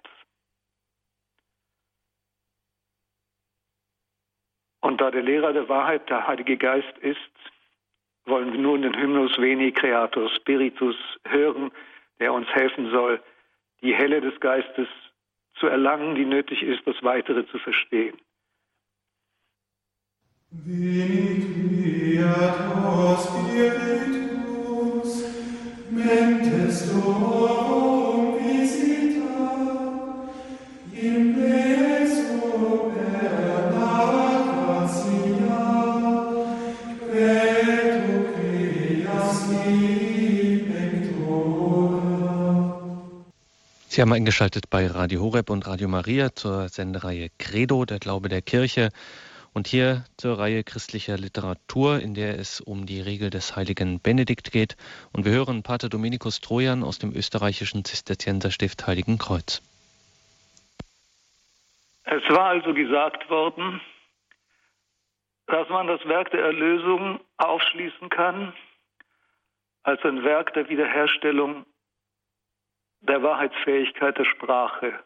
[4.79, 7.19] Und da der Lehrer der Wahrheit der Heilige Geist ist,
[8.25, 11.71] wollen wir nun den Hymnus Veni Creator Spiritus hören,
[12.19, 13.21] der uns helfen soll,
[13.81, 14.87] die Helle des Geistes
[15.55, 18.17] zu erlangen, die nötig ist, das Weitere zu verstehen.
[18.17, 18.45] Veni Creator Spiritus,
[19.57, 20.36] mentes
[43.97, 48.43] Sie haben eingeschaltet bei Radio Horeb und Radio Maria zur Sendereihe Credo, der Glaube der
[48.43, 48.89] Kirche.
[49.57, 54.51] Und hier zur Reihe christlicher Literatur, in der es um die Regel des heiligen Benedikt
[54.51, 54.77] geht.
[55.13, 59.63] Und wir hören Pater Dominikus Trojan aus dem österreichischen Zisterzienserstift Heiligen Kreuz.
[62.03, 63.81] Es war also gesagt worden,
[65.47, 68.53] dass man das Werk der Erlösung aufschließen kann
[69.81, 71.65] als ein Werk der Wiederherstellung
[73.01, 75.03] der Wahrheitsfähigkeit der Sprache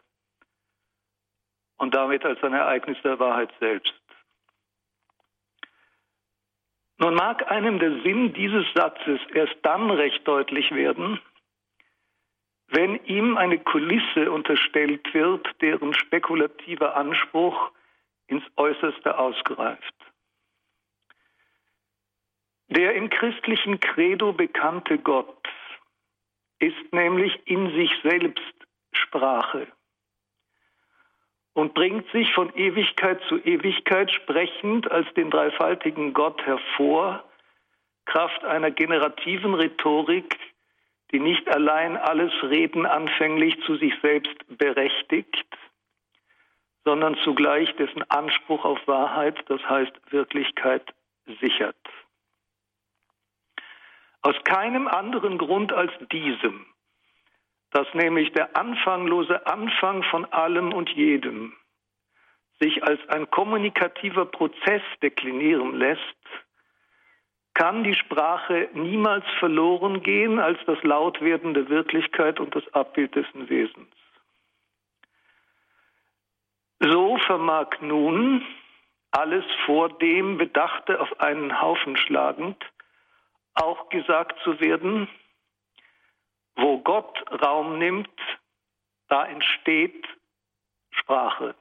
[1.78, 3.94] und damit als ein Ereignis der Wahrheit selbst.
[7.02, 11.18] Nun mag einem der Sinn dieses Satzes erst dann recht deutlich werden,
[12.68, 17.72] wenn ihm eine Kulisse unterstellt wird, deren spekulativer Anspruch
[18.28, 19.94] ins Äußerste ausgreift.
[22.68, 25.48] Der im christlichen Credo bekannte Gott
[26.60, 28.54] ist nämlich in sich selbst
[28.92, 29.66] Sprache
[31.54, 37.24] und bringt sich von Ewigkeit zu Ewigkeit sprechend als den dreifaltigen Gott hervor,
[38.06, 40.38] Kraft einer generativen Rhetorik,
[41.12, 45.46] die nicht allein alles Reden anfänglich zu sich selbst berechtigt,
[46.84, 50.82] sondern zugleich dessen Anspruch auf Wahrheit, das heißt Wirklichkeit,
[51.40, 51.76] sichert.
[54.22, 56.66] Aus keinem anderen Grund als diesem,
[57.72, 61.54] dass nämlich der anfanglose Anfang von allem und jedem
[62.60, 66.00] sich als ein kommunikativer Prozess deklinieren lässt,
[67.54, 73.48] kann die Sprache niemals verloren gehen als das Lautwerden der Wirklichkeit und das Abbild dessen
[73.48, 73.92] Wesens.
[76.78, 78.42] So vermag nun
[79.10, 82.56] alles vor dem Bedachte auf einen Haufen schlagend
[83.54, 85.08] auch gesagt zu werden,
[86.56, 88.08] wo Gott Raum nimmt,
[89.08, 90.06] da entsteht
[90.90, 91.54] Sprache.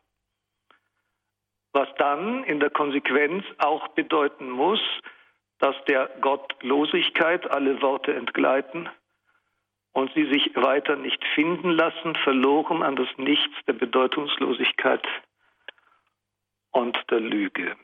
[1.73, 4.81] Was dann in der Konsequenz auch bedeuten muss,
[5.59, 8.89] dass der Gottlosigkeit alle Worte entgleiten
[9.93, 15.05] und sie sich weiter nicht finden lassen, verloren an das Nichts der Bedeutungslosigkeit
[16.71, 17.75] und der Lüge.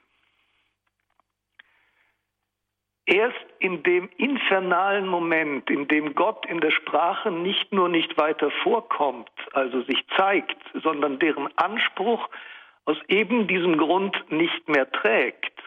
[3.07, 8.51] Erst in dem infernalen Moment, in dem Gott in der Sprache nicht nur nicht weiter
[8.63, 12.29] vorkommt, also sich zeigt, sondern deren Anspruch
[12.83, 15.57] aus eben diesem Grund nicht mehr trägt,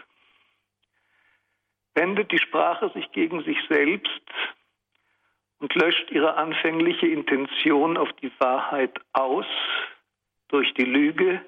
[1.94, 4.20] wendet die Sprache sich gegen sich selbst
[5.60, 9.46] und löscht ihre anfängliche Intention auf die Wahrheit aus
[10.48, 11.40] durch die Lüge,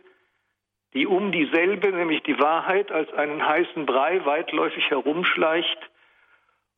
[0.94, 5.78] die um dieselbe, nämlich die Wahrheit, als einen heißen Brei weitläufig herumschleicht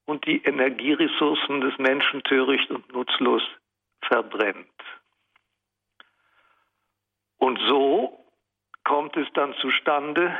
[0.06, 3.42] und die Energieressourcen des Menschen töricht und nutzlos
[4.02, 4.68] verbrennt.
[7.38, 8.24] Und so
[8.84, 10.38] kommt es dann zustande,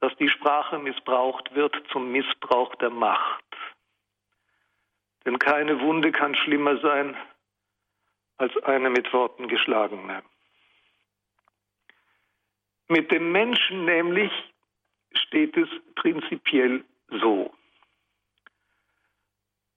[0.00, 3.44] dass die Sprache missbraucht wird zum Missbrauch der Macht.
[5.24, 7.16] Denn keine Wunde kann schlimmer sein
[8.36, 10.22] als eine mit Worten geschlagene.
[12.88, 14.32] Mit dem Menschen nämlich
[15.12, 17.52] steht es prinzipiell so.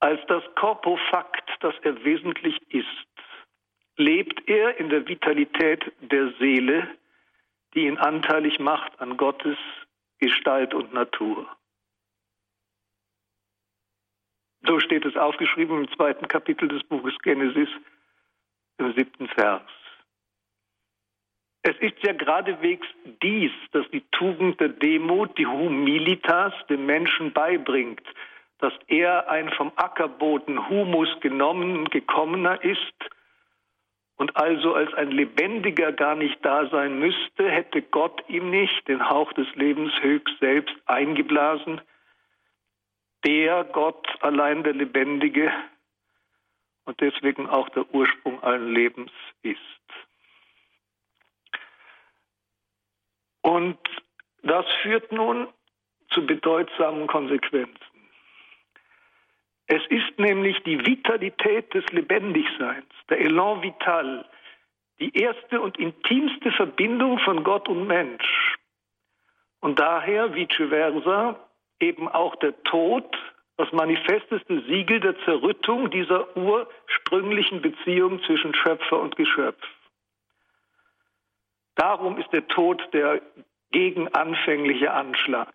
[0.00, 2.86] Als das Korpofakt dass er wesentlich ist.
[3.96, 6.88] Lebt er in der Vitalität der Seele,
[7.74, 9.58] die ihn anteilig macht an Gottes
[10.18, 11.48] Gestalt und Natur.
[14.66, 17.68] So steht es aufgeschrieben im zweiten Kapitel des Buches Genesis,
[18.78, 19.62] im siebten Vers.
[21.62, 22.86] Es ist ja geradewegs
[23.22, 28.02] dies, dass die Tugend der Demut, die Humilitas dem Menschen beibringt,
[28.58, 32.94] dass er ein vom Ackerboden Humus genommen gekommener ist
[34.16, 39.08] und also als ein Lebendiger gar nicht da sein müsste, hätte Gott ihm nicht den
[39.08, 41.80] Hauch des Lebens höchst selbst eingeblasen,
[43.24, 45.50] der Gott allein der Lebendige
[46.84, 49.10] und deswegen auch der Ursprung allen Lebens
[49.42, 49.58] ist.
[53.42, 53.78] Und
[54.42, 55.48] das führt nun
[56.10, 57.78] zu bedeutsamen Konsequenzen.
[59.66, 64.24] Es ist nämlich die Vitalität des Lebendigseins, der Elan vital,
[64.98, 68.56] die erste und intimste Verbindung von Gott und Mensch.
[69.60, 71.38] Und daher, vice versa,
[71.78, 73.16] eben auch der Tod
[73.56, 79.62] das manifesteste Siegel der Zerrüttung dieser ursprünglichen Beziehung zwischen Schöpfer und Geschöpf.
[81.80, 83.22] Darum ist der Tod der
[83.70, 85.50] gegenanfängliche Anschlag.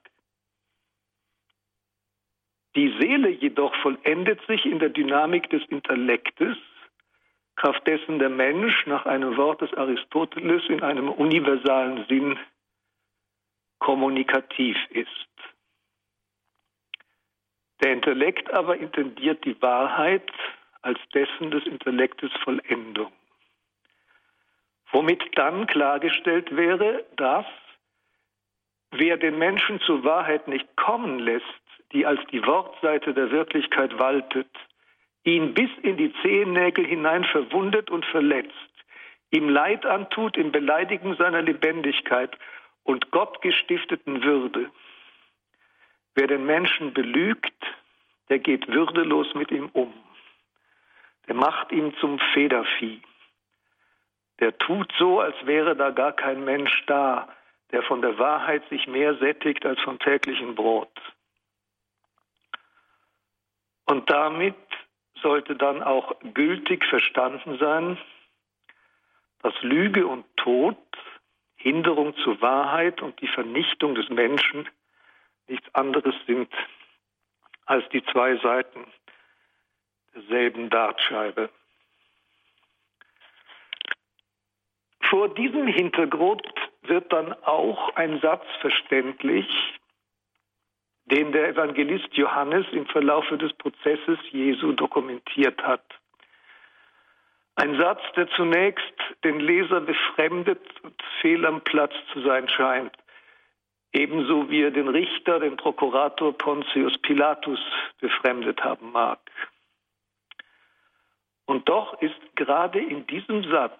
[2.75, 6.57] Die Seele jedoch vollendet sich in der Dynamik des Intellektes,
[7.55, 12.39] kraft dessen der Mensch nach einem Wort des Aristoteles in einem universalen Sinn
[13.77, 15.29] kommunikativ ist.
[17.83, 20.31] Der Intellekt aber intendiert die Wahrheit
[20.81, 23.13] als dessen des Intellektes Vollendung.
[24.95, 27.45] Womit dann klargestellt wäre, dass
[28.91, 31.43] wer den Menschen zur Wahrheit nicht kommen lässt,
[31.91, 34.47] die als die Wortseite der Wirklichkeit waltet,
[35.25, 38.53] ihn bis in die Zehennägel hinein verwundet und verletzt,
[39.31, 42.31] ihm Leid antut im Beleidigen seiner Lebendigkeit
[42.83, 44.71] und Gott gestifteten Würde,
[46.17, 47.51] Wer den Menschen belügt,
[48.29, 49.93] der geht würdelos mit ihm um.
[51.27, 53.01] Der macht ihn zum Federvieh.
[54.39, 57.27] Der tut so, als wäre da gar kein Mensch da,
[57.71, 60.91] der von der Wahrheit sich mehr sättigt als vom täglichen Brot.
[63.85, 64.55] Und damit
[65.21, 67.97] sollte dann auch gültig verstanden sein,
[69.41, 70.77] dass Lüge und Tod,
[71.55, 74.67] Hinderung zur Wahrheit und die Vernichtung des Menschen
[75.47, 76.51] nichts anderes sind
[77.65, 78.85] als die zwei Seiten
[80.13, 81.49] derselben Dartscheibe.
[85.09, 86.47] Vor diesem Hintergrund
[86.83, 89.47] wird dann auch ein Satz verständlich,
[91.05, 95.85] den der Evangelist Johannes im Verlaufe des Prozesses Jesu dokumentiert hat.
[97.55, 98.93] Ein Satz, der zunächst
[99.23, 102.91] den Leser befremdet und fehl am Platz zu sein scheint
[103.95, 107.59] ebenso wie er den Richter, den Prokurator Pontius Pilatus
[108.01, 109.19] befremdet haben mag.
[111.45, 113.79] Und doch ist gerade in diesem Satz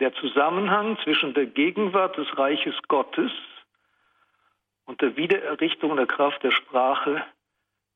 [0.00, 3.30] der Zusammenhang zwischen der Gegenwart des Reiches Gottes
[4.86, 7.24] und der Wiedererrichtung der Kraft der Sprache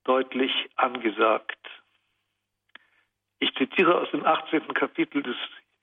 [0.05, 1.59] deutlich angesagt.
[3.41, 4.69] Ich zitiere aus dem 18.
[4.75, 5.37] Kapitel des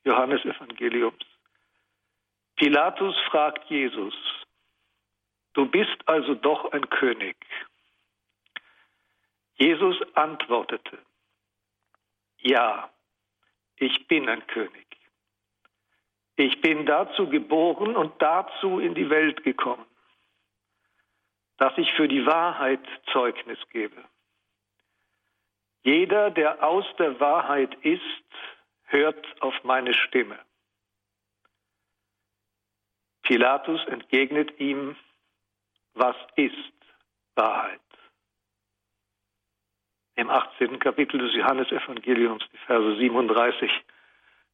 [0.04, 1.26] Johannesevangeliums.
[2.56, 4.14] Pilatus fragt Jesus,
[5.54, 7.36] Du bist also doch ein König.
[9.56, 10.98] Jesus antwortete,
[12.38, 12.90] ja,
[13.76, 15.01] ich bin ein König.
[16.42, 19.86] Ich bin dazu geboren und dazu in die Welt gekommen,
[21.58, 22.84] dass ich für die Wahrheit
[23.14, 24.04] Zeugnis gebe.
[25.84, 28.02] Jeder, der aus der Wahrheit ist,
[28.86, 30.40] hört auf meine Stimme.
[33.22, 34.96] Pilatus entgegnet ihm,
[35.94, 36.74] was ist
[37.36, 37.80] Wahrheit?
[40.16, 40.80] Im 18.
[40.80, 43.72] Kapitel des Johannesevangeliums, die Verse 37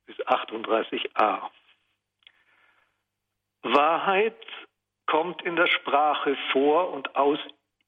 [0.06, 1.50] bis 38a.
[3.74, 4.38] Wahrheit
[5.06, 7.40] kommt in der Sprache vor und aus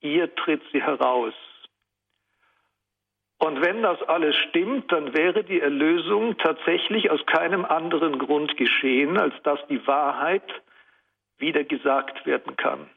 [0.02, 1.34] ihr tritt sie heraus.
[3.38, 9.18] Und wenn das alles stimmt, dann wäre die Erlösung tatsächlich aus keinem anderen Grund geschehen,
[9.18, 10.44] als dass die Wahrheit
[11.38, 12.90] wieder gesagt werden kann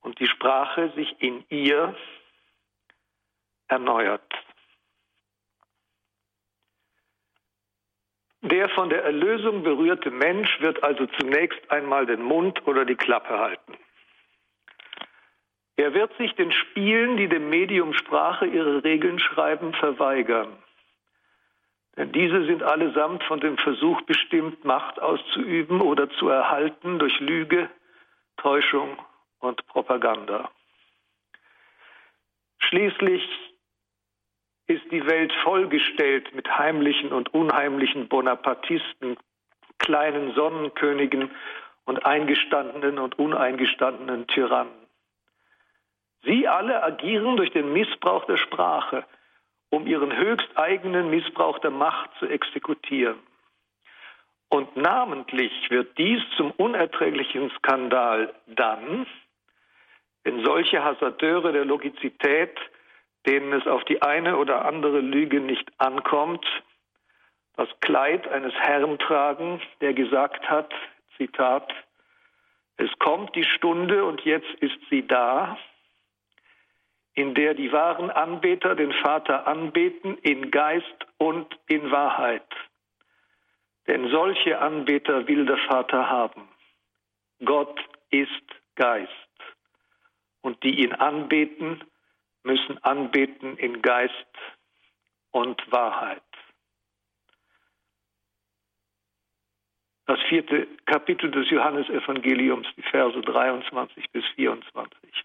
[0.00, 1.94] und die Sprache sich in ihr
[3.68, 4.32] erneuert.
[8.52, 13.38] Der von der Erlösung berührte Mensch wird also zunächst einmal den Mund oder die Klappe
[13.38, 13.78] halten.
[15.76, 20.62] Er wird sich den Spielen, die dem Medium Sprache ihre Regeln schreiben, verweigern.
[21.96, 27.70] Denn diese sind allesamt von dem Versuch bestimmt, Macht auszuüben oder zu erhalten durch Lüge,
[28.36, 28.98] Täuschung
[29.40, 30.50] und Propaganda.
[32.58, 33.26] Schließlich
[34.66, 39.16] ist die Welt vollgestellt mit heimlichen und unheimlichen Bonapartisten,
[39.78, 41.30] kleinen Sonnenkönigen
[41.84, 44.72] und eingestandenen und uneingestandenen Tyrannen.
[46.24, 49.04] Sie alle agieren durch den Missbrauch der Sprache,
[49.70, 53.18] um ihren höchst eigenen Missbrauch der Macht zu exekutieren.
[54.48, 59.06] Und namentlich wird dies zum unerträglichen Skandal dann,
[60.24, 62.56] wenn solche Hasardeure der Logizität,
[63.26, 66.44] denen es auf die eine oder andere Lüge nicht ankommt,
[67.56, 70.72] das Kleid eines Herrn tragen, der gesagt hat,
[71.16, 71.72] Zitat,
[72.76, 75.58] es kommt die Stunde und jetzt ist sie da,
[77.14, 82.48] in der die wahren Anbeter den Vater anbeten in Geist und in Wahrheit.
[83.86, 86.48] Denn solche Anbeter will der Vater haben.
[87.44, 87.78] Gott
[88.10, 88.30] ist
[88.76, 89.10] Geist.
[90.40, 91.84] Und die ihn anbeten,
[92.44, 94.14] müssen anbeten in Geist
[95.30, 96.22] und Wahrheit.
[100.06, 105.24] Das vierte Kapitel des Johannesevangeliums, die Verse 23 bis 24.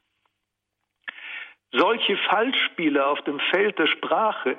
[1.71, 4.57] Solche Fallspiele auf dem Feld der Sprache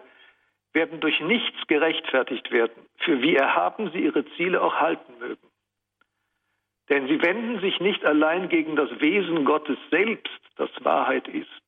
[0.72, 5.48] werden durch nichts gerechtfertigt werden, für wie erhaben sie ihre Ziele auch halten mögen.
[6.88, 11.62] Denn sie wenden sich nicht allein gegen das Wesen Gottes selbst, das Wahrheit ist,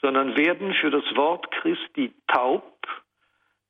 [0.00, 2.86] sondern werden für das Wort Christi taub,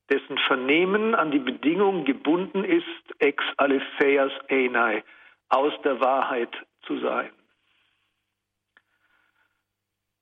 [0.09, 2.85] dessen Vernehmen an die Bedingung gebunden ist,
[3.19, 5.03] ex aletheas einai,
[5.49, 7.29] aus der Wahrheit zu sein.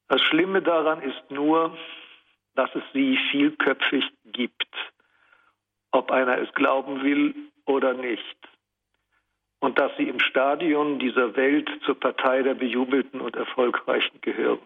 [0.08, 1.78] Das Schlimme daran ist nur,
[2.56, 4.68] dass es sie vielköpfig gibt,
[5.92, 7.36] ob einer es glauben will
[7.66, 8.38] oder nicht,
[9.60, 14.62] und dass sie im Stadion dieser Welt zur Partei der Bejubelten und Erfolgreichen gehören.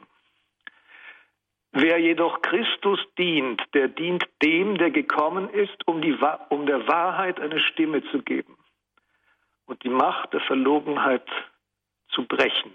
[1.74, 6.18] Wer jedoch Christus dient, der dient dem, der gekommen ist, um, die,
[6.50, 8.58] um der Wahrheit eine Stimme zu geben
[9.66, 11.26] und die Macht der Verlogenheit
[12.10, 12.74] zu brechen.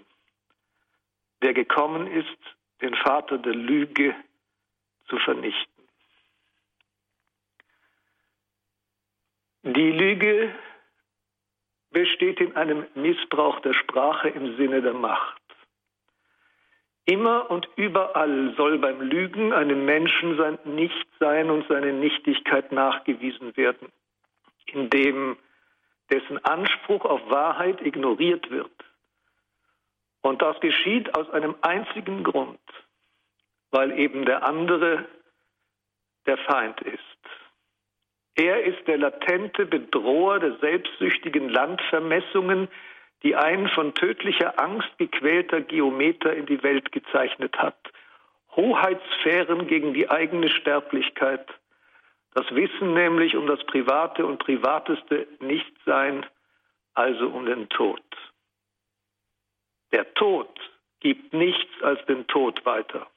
[1.43, 2.37] Der gekommen ist,
[2.81, 4.15] den Vater der Lüge
[5.07, 5.83] zu vernichten.
[9.61, 10.55] Die Lüge
[11.91, 15.46] besteht in einem Missbrauch der Sprache im Sinne der Macht.
[17.09, 23.93] Immer und überall soll beim Lügen einem Menschen sein Nichtsein und seine Nichtigkeit nachgewiesen werden,
[24.65, 25.37] indem
[26.11, 28.71] dessen Anspruch auf Wahrheit ignoriert wird.
[30.21, 32.59] Und das geschieht aus einem einzigen Grund,
[33.71, 35.05] weil eben der andere
[36.25, 36.99] der Feind ist.
[38.35, 42.67] Er ist der latente Bedroher der selbstsüchtigen Landvermessungen,
[43.23, 47.77] die ein von tödlicher Angst gequälter Geometer in die Welt gezeichnet hat.
[48.55, 51.47] Hoheitssphären gegen die eigene Sterblichkeit.
[52.33, 56.25] Das Wissen nämlich um das Private und Privateste Nichtsein,
[56.93, 58.01] also um den Tod.
[59.91, 60.49] Der Tod
[60.99, 63.07] gibt nichts als den Tod weiter.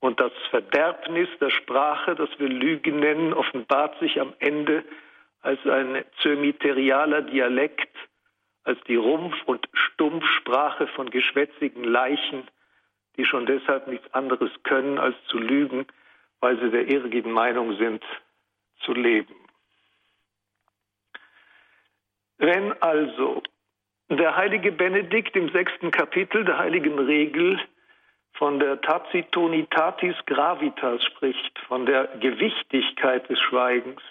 [0.00, 4.84] Und das Verderbnis der Sprache, das wir Lüge nennen, offenbart sich am Ende
[5.40, 7.96] als ein zömiterialer Dialekt,
[8.68, 12.46] als die Rumpf- und Stumpfsprache von geschwätzigen Leichen,
[13.16, 15.86] die schon deshalb nichts anderes können, als zu lügen,
[16.40, 18.04] weil sie der irrigen Meinung sind,
[18.80, 19.34] zu leben.
[22.36, 23.42] Wenn also
[24.10, 27.58] der heilige Benedikt im sechsten Kapitel der heiligen Regel
[28.34, 34.02] von der Tacitonitatis gravitas spricht, von der Gewichtigkeit des Schweigens,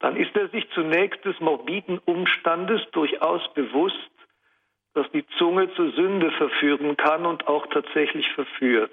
[0.00, 4.10] dann ist er sich zunächst des morbiden Umstandes durchaus bewusst,
[4.94, 8.92] dass die Zunge zur Sünde verführen kann und auch tatsächlich verführt.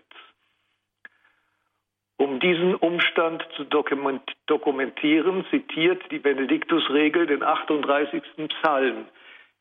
[2.17, 8.21] Um diesen Umstand zu dokumentieren, zitiert die Benediktusregel den 38.
[8.47, 9.05] Psalm,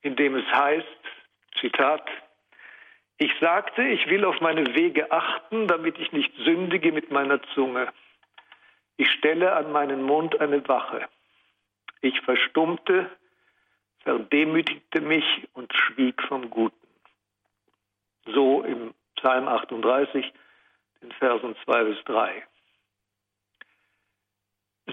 [0.02, 0.86] in dem es heißt,
[1.58, 2.06] Zitat,
[3.16, 7.88] ich sagte, ich will auf meine Wege achten, damit ich nicht sündige mit meiner Zunge.
[8.96, 11.06] Ich stelle an meinen Mund eine Wache.
[12.00, 13.10] Ich verstummte,
[14.02, 16.76] verdemütigte mich und schwieg vom Guten.
[18.26, 20.32] So im Psalm 38,
[21.02, 22.46] den Versen 2 bis 3.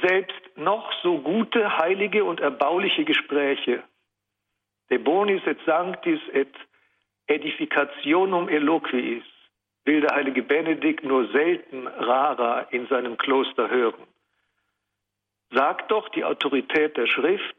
[0.02, 3.84] Selbst noch so gute, heilige und erbauliche Gespräche,
[4.90, 6.54] de bonis et sanctis et
[7.28, 9.24] Edificationum eloquiis
[9.84, 14.08] will der heilige Benedikt nur selten rarer in seinem Kloster hören.
[15.52, 17.56] Sagt doch die Autorität der Schrift,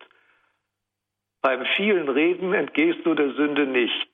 [1.40, 4.08] beim vielen Reden entgehst du der Sünde nicht.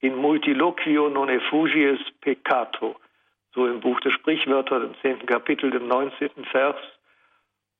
[0.00, 2.96] In multiloquio non effugies peccato.
[3.54, 6.76] So im Buch der Sprichwörter, im zehnten Kapitel, dem neunzehnten Vers.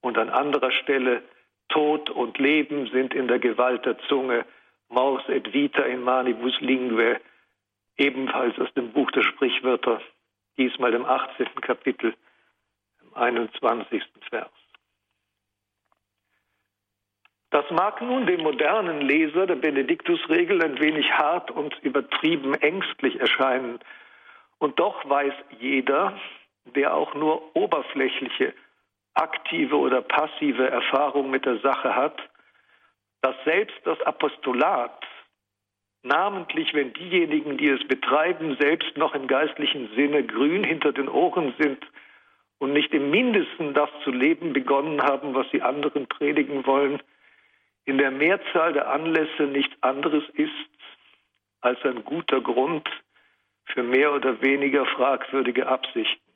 [0.01, 1.23] Und an anderer Stelle,
[1.69, 4.45] Tod und Leben sind in der Gewalt der Zunge.
[4.89, 7.21] Mors et vita in manibus lingue.
[7.97, 10.01] Ebenfalls aus dem Buch der Sprichwörter,
[10.57, 11.47] diesmal im 18.
[11.61, 12.15] Kapitel,
[13.03, 14.03] im 21.
[14.31, 14.51] Vers.
[17.51, 23.81] Das mag nun dem modernen Leser der Benediktusregel ein wenig hart und übertrieben ängstlich erscheinen.
[24.59, 26.17] Und doch weiß jeder,
[26.77, 28.55] der auch nur oberflächliche,
[29.15, 32.21] aktive oder passive Erfahrung mit der Sache hat,
[33.23, 35.05] dass selbst das Apostolat,
[36.03, 41.53] namentlich wenn diejenigen, die es betreiben, selbst noch im geistlichen Sinne grün hinter den Ohren
[41.59, 41.85] sind
[42.59, 47.03] und nicht im mindesten das zu leben begonnen haben, was sie anderen predigen wollen,
[47.85, 50.51] in der Mehrzahl der Anlässe nichts anderes ist
[51.61, 52.89] als ein guter Grund
[53.67, 56.31] für mehr oder weniger fragwürdige Absichten.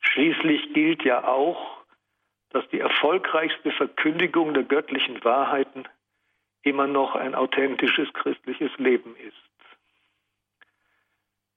[0.00, 1.84] Schließlich gilt ja auch,
[2.50, 5.86] dass die erfolgreichste Verkündigung der göttlichen Wahrheiten
[6.62, 9.36] immer noch ein authentisches christliches Leben ist.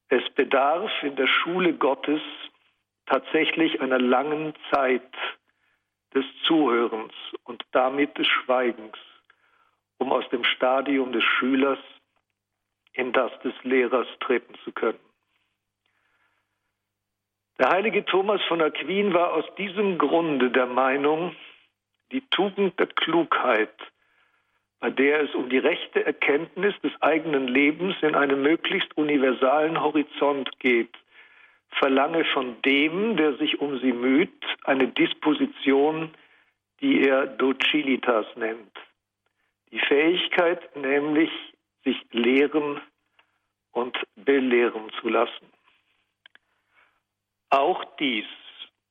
[0.09, 2.21] Es bedarf in der Schule Gottes
[3.05, 5.09] tatsächlich einer langen Zeit
[6.13, 8.97] des Zuhörens und damit des Schweigens,
[9.97, 11.79] um aus dem Stadium des Schülers
[12.93, 14.99] in das des Lehrers treten zu können.
[17.59, 21.35] Der heilige Thomas von Aquin war aus diesem Grunde der Meinung,
[22.11, 23.75] die Tugend der Klugheit,
[24.79, 30.57] bei der es um die rechte Erkenntnis des eigenen Lebens in einem möglichst universalen Horizont
[30.59, 30.95] geht,
[31.71, 36.11] verlange von dem, der sich um sie müht, eine Disposition,
[36.81, 38.77] die er Docilitas nennt.
[39.71, 41.31] Die Fähigkeit nämlich,
[41.83, 42.81] sich lehren
[43.71, 45.47] und belehren zu lassen.
[47.49, 48.25] Auch dies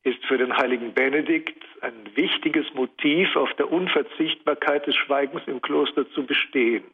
[0.03, 6.11] ist für den heiligen Benedikt ein wichtiges Motiv, auf der Unverzichtbarkeit des Schweigens im Kloster
[6.13, 6.85] zu bestehen.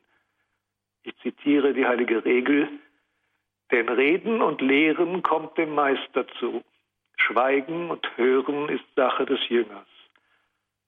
[1.04, 2.68] Ich zitiere die heilige Regel,
[3.74, 6.62] denn Reden und Lehren kommt dem Meister zu.
[7.16, 9.88] Schweigen und Hören ist Sache des Jüngers.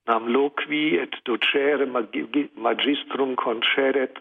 [0.05, 1.84] Nam loqui et docere
[2.55, 4.16] magistrum conceret,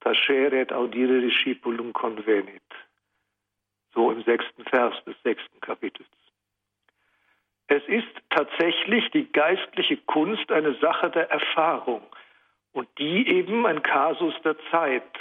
[0.00, 2.70] taceret audire discipulum convenit.
[3.92, 6.08] So im sechsten Vers des sechsten Kapitels.
[7.66, 12.02] Es ist tatsächlich die geistliche Kunst eine Sache der Erfahrung
[12.72, 15.12] und die eben ein Kasus der Zeit.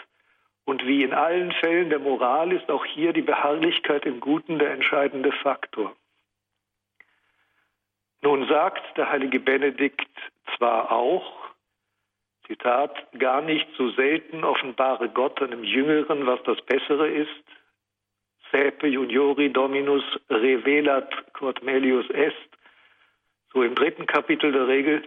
[0.70, 4.70] Und wie in allen Fällen der Moral ist auch hier die Beharrlichkeit im Guten der
[4.70, 5.96] entscheidende Faktor.
[8.22, 10.08] Nun sagt der heilige Benedikt
[10.56, 11.34] zwar auch,
[12.46, 17.44] Zitat, gar nicht so selten offenbare Gott einem Jüngeren, was das Bessere ist.
[18.52, 22.50] Saepe juniori dominus revelat quod melius est.
[23.54, 25.02] So im dritten Kapitel der Regel,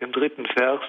[0.00, 0.82] dem dritten Vers.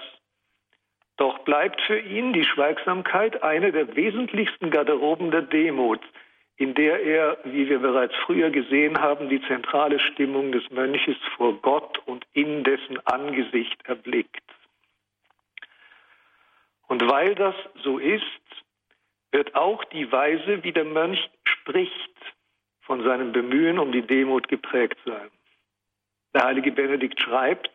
[1.20, 6.00] Doch bleibt für ihn die Schweigsamkeit eine der wesentlichsten Garderoben der Demut,
[6.56, 11.60] in der er, wie wir bereits früher gesehen haben, die zentrale Stimmung des Mönches vor
[11.60, 14.42] Gott und in dessen Angesicht erblickt.
[16.88, 17.54] Und weil das
[17.84, 18.24] so ist,
[19.30, 22.16] wird auch die Weise, wie der Mönch spricht,
[22.80, 25.28] von seinem Bemühen um die Demut geprägt sein.
[26.32, 27.70] Der heilige Benedikt schreibt,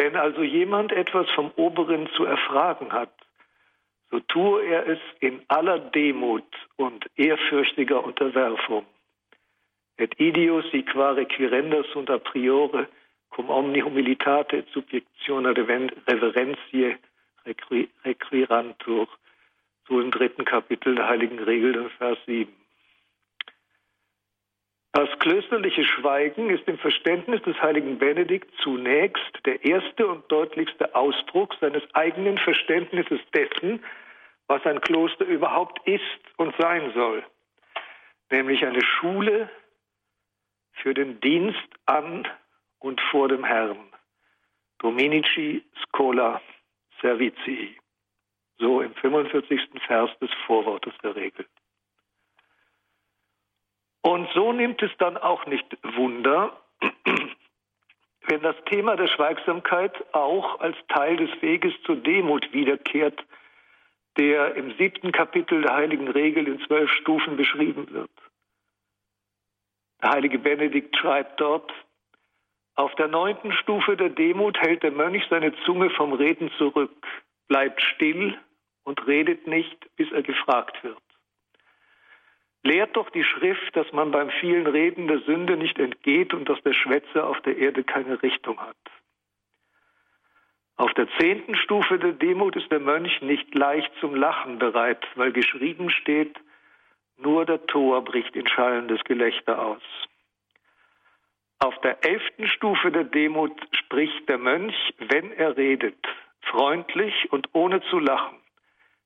[0.00, 3.12] wenn also jemand etwas vom Oberen zu erfragen hat,
[4.10, 6.46] so tue er es in aller Demut
[6.76, 8.86] und ehrfürchtiger Unterwerfung.
[9.98, 12.88] Et idios si qua requirendas sunt a priore
[13.28, 15.50] cum omni humilitate et subjectione
[16.08, 16.96] reverentiae
[18.04, 19.06] requirantur.
[19.86, 22.50] So im dritten Kapitel der Heiligen Regel, Vers 7.
[24.92, 31.54] Das klösterliche Schweigen ist im Verständnis des heiligen Benedikt zunächst der erste und deutlichste Ausdruck
[31.60, 33.84] seines eigenen Verständnisses dessen,
[34.48, 36.02] was ein Kloster überhaupt ist
[36.36, 37.24] und sein soll,
[38.32, 39.48] nämlich eine Schule
[40.72, 42.26] für den Dienst an
[42.80, 43.78] und vor dem Herrn.
[44.78, 46.40] Dominici Scola
[47.00, 47.76] Servitii.
[48.58, 49.60] So im 45.
[49.86, 51.46] Vers des Vorwortes der Regel.
[54.02, 56.56] Und so nimmt es dann auch nicht Wunder,
[58.26, 63.22] wenn das Thema der Schweigsamkeit auch als Teil des Weges zur Demut wiederkehrt,
[64.18, 68.10] der im siebten Kapitel der Heiligen Regel in zwölf Stufen beschrieben wird.
[70.02, 71.72] Der heilige Benedikt schreibt dort,
[72.74, 77.06] auf der neunten Stufe der Demut hält der Mönch seine Zunge vom Reden zurück,
[77.48, 78.38] bleibt still
[78.84, 80.96] und redet nicht, bis er gefragt wird.
[82.62, 86.62] Lehrt doch die Schrift, dass man beim vielen Reden der Sünde nicht entgeht und dass
[86.62, 88.76] der Schwätzer auf der Erde keine Richtung hat.
[90.76, 95.32] Auf der zehnten Stufe der Demut ist der Mönch nicht leicht zum Lachen bereit, weil
[95.32, 96.38] geschrieben steht,
[97.18, 99.82] nur der Tor bricht in schallendes Gelächter aus.
[101.58, 105.98] Auf der elften Stufe der Demut spricht der Mönch, wenn er redet,
[106.40, 108.38] freundlich und ohne zu lachen,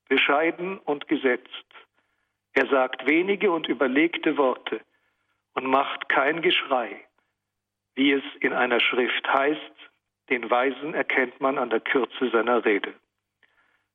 [0.09, 1.50] bescheiden und gesetzt.
[2.55, 4.80] Er sagt wenige und überlegte Worte
[5.55, 7.05] und macht kein Geschrei,
[7.94, 9.72] wie es in einer Schrift heißt,
[10.30, 12.94] den Weisen erkennt man an der Kürze seiner Rede.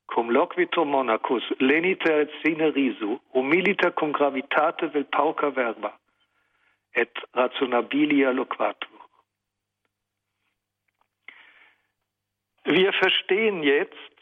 [0.07, 5.93] Cum loquitur monacus leniter et sine risu, humiliter cum gravitate vel pauca verba,
[6.93, 8.99] et razonabilia loquatur.
[12.65, 14.21] Wir verstehen jetzt,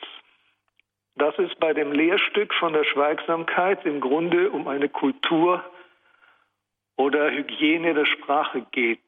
[1.18, 5.64] dass es bei dem Lehrstück von der Schweigsamkeit im Grunde um eine Kultur
[6.96, 9.08] oder Hygiene der Sprache geht,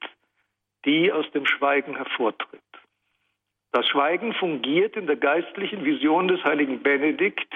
[0.85, 2.61] die aus dem Schweigen hervortritt.
[3.71, 7.53] Das Schweigen fungiert in der geistlichen Vision des heiligen Benedikt,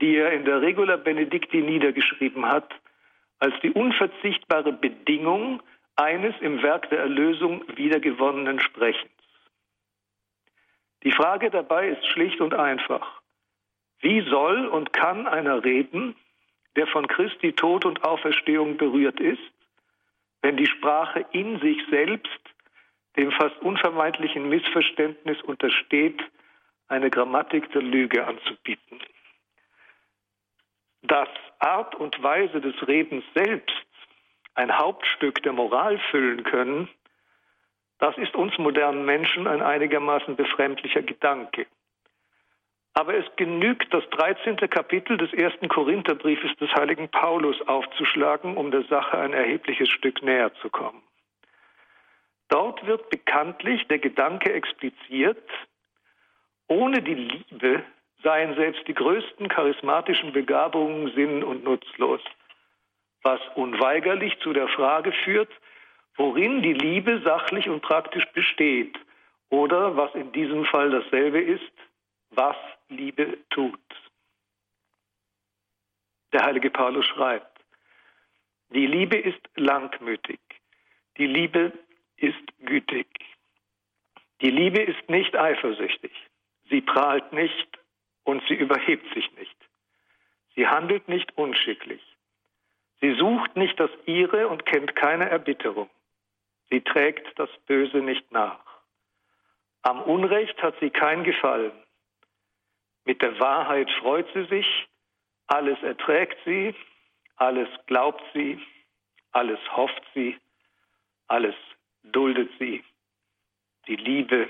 [0.00, 2.74] die er in der Regula Benedicti niedergeschrieben hat,
[3.38, 5.62] als die unverzichtbare Bedingung
[5.94, 9.10] eines im Werk der Erlösung wiedergewonnenen Sprechens.
[11.04, 13.19] Die Frage dabei ist schlicht und einfach.
[14.00, 16.16] Wie soll und kann einer reden,
[16.76, 19.42] der von Christi Tod und Auferstehung berührt ist,
[20.42, 22.40] wenn die Sprache in sich selbst
[23.16, 26.22] dem fast unvermeidlichen Missverständnis untersteht,
[26.88, 29.00] eine Grammatik der Lüge anzubieten.
[31.02, 31.28] Dass
[31.58, 33.74] Art und Weise des Redens selbst
[34.54, 36.88] ein Hauptstück der Moral füllen können,
[37.98, 41.66] das ist uns modernen Menschen ein einigermaßen befremdlicher Gedanke.
[42.94, 44.56] Aber es genügt, das 13.
[44.68, 50.52] Kapitel des ersten Korintherbriefes des heiligen Paulus aufzuschlagen, um der Sache ein erhebliches Stück näher
[50.54, 51.02] zu kommen.
[52.48, 55.48] Dort wird bekanntlich der Gedanke expliziert,
[56.66, 57.84] ohne die Liebe
[58.22, 62.20] seien selbst die größten charismatischen Begabungen sinn- und nutzlos,
[63.22, 65.50] was unweigerlich zu der Frage führt,
[66.16, 68.98] worin die Liebe sachlich und praktisch besteht
[69.48, 71.72] oder, was in diesem Fall dasselbe ist,
[72.30, 72.56] was
[72.88, 73.78] Liebe tut.
[76.32, 77.60] Der heilige Paulus schreibt,
[78.70, 80.40] die Liebe ist langmütig,
[81.18, 81.72] die Liebe
[82.16, 83.08] ist gütig.
[84.40, 86.12] Die Liebe ist nicht eifersüchtig.
[86.70, 87.78] Sie prahlt nicht
[88.24, 89.56] und sie überhebt sich nicht.
[90.54, 92.02] Sie handelt nicht unschicklich.
[93.00, 95.90] Sie sucht nicht das Ihre und kennt keine Erbitterung.
[96.70, 98.60] Sie trägt das Böse nicht nach.
[99.82, 101.72] Am Unrecht hat sie kein Gefallen.
[103.10, 104.86] Mit der Wahrheit freut sie sich,
[105.48, 106.72] alles erträgt sie,
[107.34, 108.64] alles glaubt sie,
[109.32, 110.38] alles hofft sie,
[111.26, 111.56] alles
[112.04, 112.84] duldet sie.
[113.88, 114.48] Die Liebe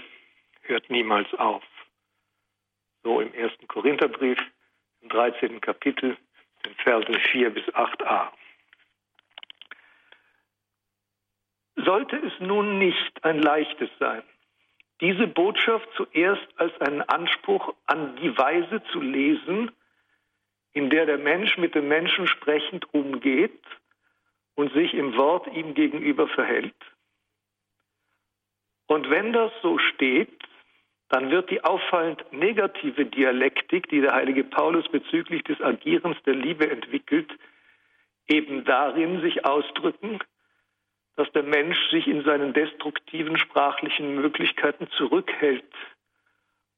[0.60, 1.64] hört niemals auf.
[3.02, 4.38] So im ersten Korintherbrief,
[5.00, 5.62] im 13.
[5.62, 6.18] Kapitel,
[6.66, 8.30] in Verse 4 bis 8a.
[11.76, 14.22] Sollte es nun nicht ein leichtes sein,
[15.00, 19.70] diese Botschaft zuerst als einen Anspruch an die Weise zu lesen,
[20.72, 23.62] in der der Mensch mit dem Menschen sprechend umgeht
[24.54, 26.74] und sich im Wort ihm gegenüber verhält?
[28.86, 30.42] Und wenn das so steht,
[31.08, 36.70] dann wird die auffallend negative Dialektik, die der heilige Paulus bezüglich des Agierens der Liebe
[36.70, 37.30] entwickelt,
[38.28, 40.20] eben darin sich ausdrücken,
[41.20, 45.70] dass der Mensch sich in seinen destruktiven sprachlichen Möglichkeiten zurückhält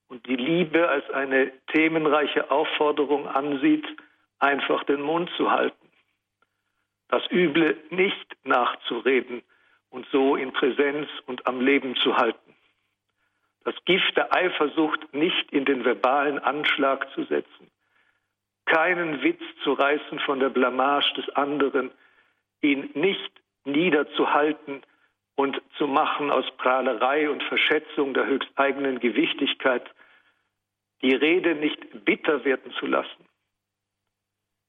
[0.09, 3.87] und die Liebe als eine themenreiche Aufforderung ansieht,
[4.41, 5.89] einfach den Mund zu halten,
[7.07, 9.43] das Üble nicht nachzureden,
[9.91, 12.57] und so in Präsenz und am Leben zu halten.
[13.63, 17.71] Das Gift der Eifersucht nicht in den verbalen Anschlag zu setzen,
[18.65, 21.93] keinen Witz zu reißen von der Blamage des anderen,
[22.61, 24.83] ihn nicht niederzuhalten
[25.35, 29.89] und zu machen aus Prahlerei und Verschätzung der höchsteigenen Gewichtigkeit,
[31.03, 33.29] die Rede nicht bitter werden zu lassen,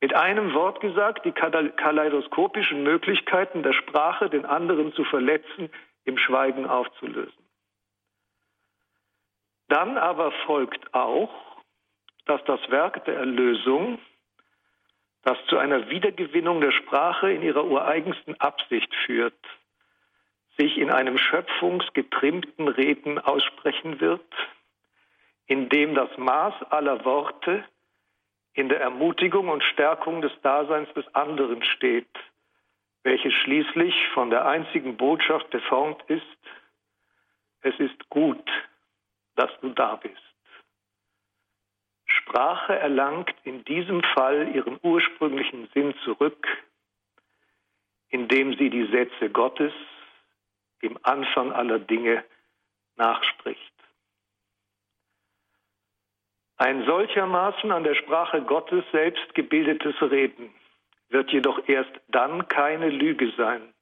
[0.01, 5.69] mit einem Wort gesagt, die kaleidoskopischen Möglichkeiten der Sprache, den anderen zu verletzen,
[6.03, 7.43] im Schweigen aufzulösen.
[9.69, 11.31] Dann aber folgt auch,
[12.25, 13.99] dass das Werk der Erlösung,
[15.23, 19.39] das zu einer Wiedergewinnung der Sprache in ihrer ureigensten Absicht führt,
[20.57, 24.25] sich in einem schöpfungsgetrimmten Reden aussprechen wird,
[25.47, 27.63] in dem das Maß aller Worte
[28.53, 32.09] in der Ermutigung und Stärkung des Daseins des anderen steht,
[33.03, 36.21] welches schließlich von der einzigen Botschaft geformt ist,
[37.61, 38.45] es ist gut,
[39.35, 40.32] dass du da bist.
[42.23, 46.47] Sprache erlangt in diesem Fall ihren ursprünglichen Sinn zurück,
[48.09, 49.73] indem sie die Sätze Gottes
[50.81, 52.23] dem Anfang aller Dinge
[52.95, 53.61] nachspricht.
[56.57, 60.53] Ein solchermaßen an der Sprache Gottes selbst gebildetes Reden
[61.09, 63.73] wird jedoch erst dann keine Lüge sein,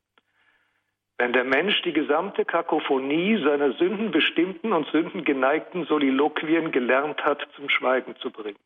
[1.22, 8.16] wenn der Mensch die gesamte Kakophonie seiner sündenbestimmten und sündengeneigten Soliloquien gelernt hat, zum Schweigen
[8.16, 8.58] zu bringen.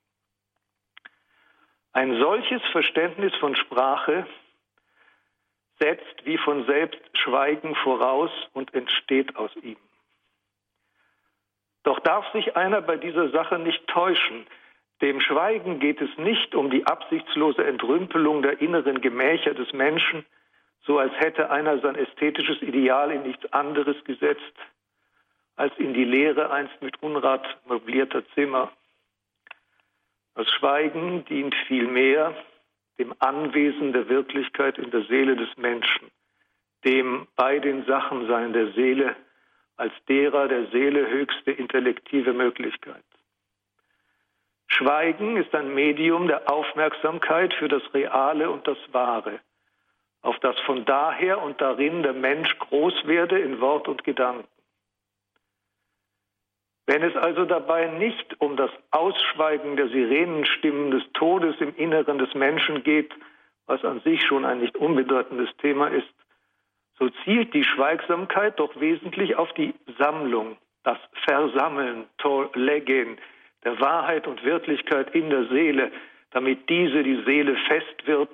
[1.91, 4.26] Ein solches Verständnis von Sprache
[5.80, 9.76] setzt wie von selbst Schweigen voraus und entsteht aus ihm.
[11.84, 14.47] Doch darf sich einer bei dieser Sache nicht täuschen.
[15.01, 20.26] Dem Schweigen geht es nicht um die absichtslose Entrümpelung der inneren Gemächer des Menschen,
[20.86, 24.54] so als hätte einer sein ästhetisches Ideal in nichts anderes gesetzt,
[25.56, 28.72] als in die Leere einst mit Unrat möblierter Zimmer.
[30.36, 32.36] Das Schweigen dient vielmehr
[33.00, 36.12] dem Anwesen der Wirklichkeit in der Seele des Menschen,
[36.84, 39.16] dem bei den Sachen sein der Seele
[39.78, 43.04] als derer der Seele höchste intellektive Möglichkeit.
[44.68, 49.40] Schweigen ist ein Medium der Aufmerksamkeit für das Reale und das Wahre,
[50.26, 54.48] auf das von daher und darin der Mensch groß werde in Wort und Gedanken.
[56.88, 62.34] Wenn es also dabei nicht um das Ausschweigen der Sirenenstimmen des Todes im Inneren des
[62.34, 63.14] Menschen geht,
[63.68, 66.08] was an sich schon ein nicht unbedeutendes Thema ist,
[66.98, 73.18] so zielt die Schweigsamkeit doch wesentlich auf die Sammlung, das Versammeln, Torlegen,
[73.64, 75.92] der Wahrheit und Wirklichkeit in der Seele,
[76.32, 78.30] damit diese die Seele fest wird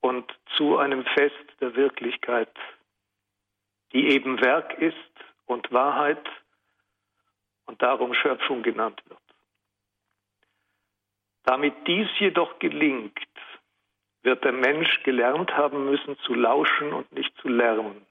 [0.00, 2.54] und zu einem Fest der Wirklichkeit,
[3.92, 4.96] die eben Werk ist
[5.46, 6.24] und Wahrheit
[7.66, 9.20] und darum Schöpfung genannt wird.
[11.44, 13.18] Damit dies jedoch gelingt,
[14.22, 18.06] wird der Mensch gelernt haben müssen zu lauschen und nicht zu lernen.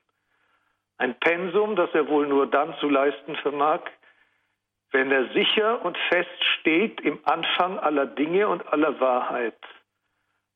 [0.97, 3.81] Ein Pensum, das er wohl nur dann zu leisten vermag,
[4.91, 9.57] wenn er sicher und fest steht im Anfang aller Dinge und aller Wahrheit.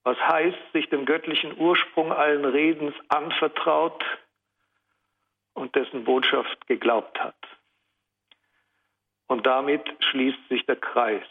[0.03, 4.03] Was heißt, sich dem göttlichen Ursprung allen Redens anvertraut
[5.53, 7.35] und dessen Botschaft geglaubt hat.
[9.27, 11.25] Und damit schließt sich der Kreis.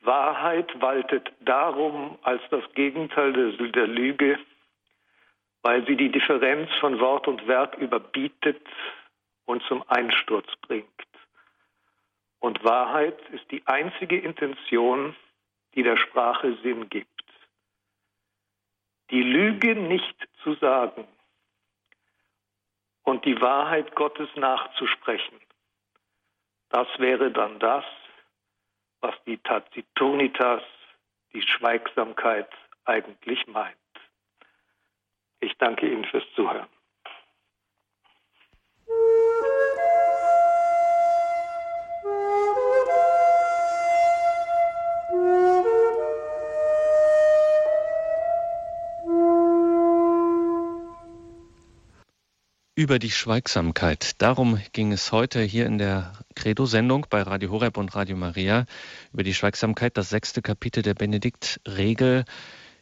[0.00, 4.38] Wahrheit waltet darum als das Gegenteil der, Lüge,
[5.62, 8.62] weil sie die Differenz von Wort und Werk überbietet
[9.46, 10.86] und zum Einsturz bringt.
[12.38, 15.16] Und Wahrheit ist die einzige Intention,
[15.74, 17.15] die der Sprache Sinn gibt.
[19.10, 21.06] Die Lüge nicht zu sagen
[23.04, 25.40] und die Wahrheit Gottes nachzusprechen
[26.70, 27.84] das wäre dann das,
[29.00, 30.62] was die Taciturnitas,
[31.32, 32.48] die Schweigsamkeit
[32.84, 33.76] eigentlich meint.
[35.40, 36.68] Ich danke Ihnen fürs Zuhören.
[52.86, 54.22] Über die Schweigsamkeit.
[54.22, 58.64] Darum ging es heute hier in der Credo-Sendung bei Radio Horeb und Radio Maria
[59.12, 62.24] über die Schweigsamkeit, das sechste Kapitel der Benedikt-Regel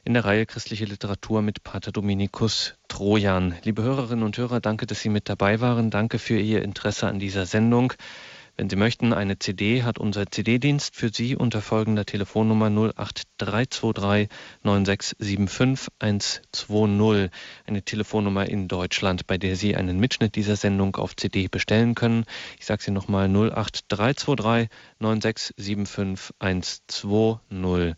[0.05, 3.55] in der Reihe Christliche Literatur mit Pater Dominikus Trojan.
[3.63, 5.89] Liebe Hörerinnen und Hörer, danke, dass Sie mit dabei waren.
[5.89, 7.95] Danke für Ihr Interesse an dieser Sendung.
[8.57, 14.29] Wenn Sie möchten, eine CD hat unser CD-Dienst für Sie unter folgender Telefonnummer 08323
[14.63, 17.33] 9675 120.
[17.67, 22.27] Eine Telefonnummer in Deutschland, bei der Sie einen Mitschnitt dieser Sendung auf CD bestellen können.
[22.57, 24.69] Ich sage sie nochmal 08323
[25.01, 27.97] 9675 120.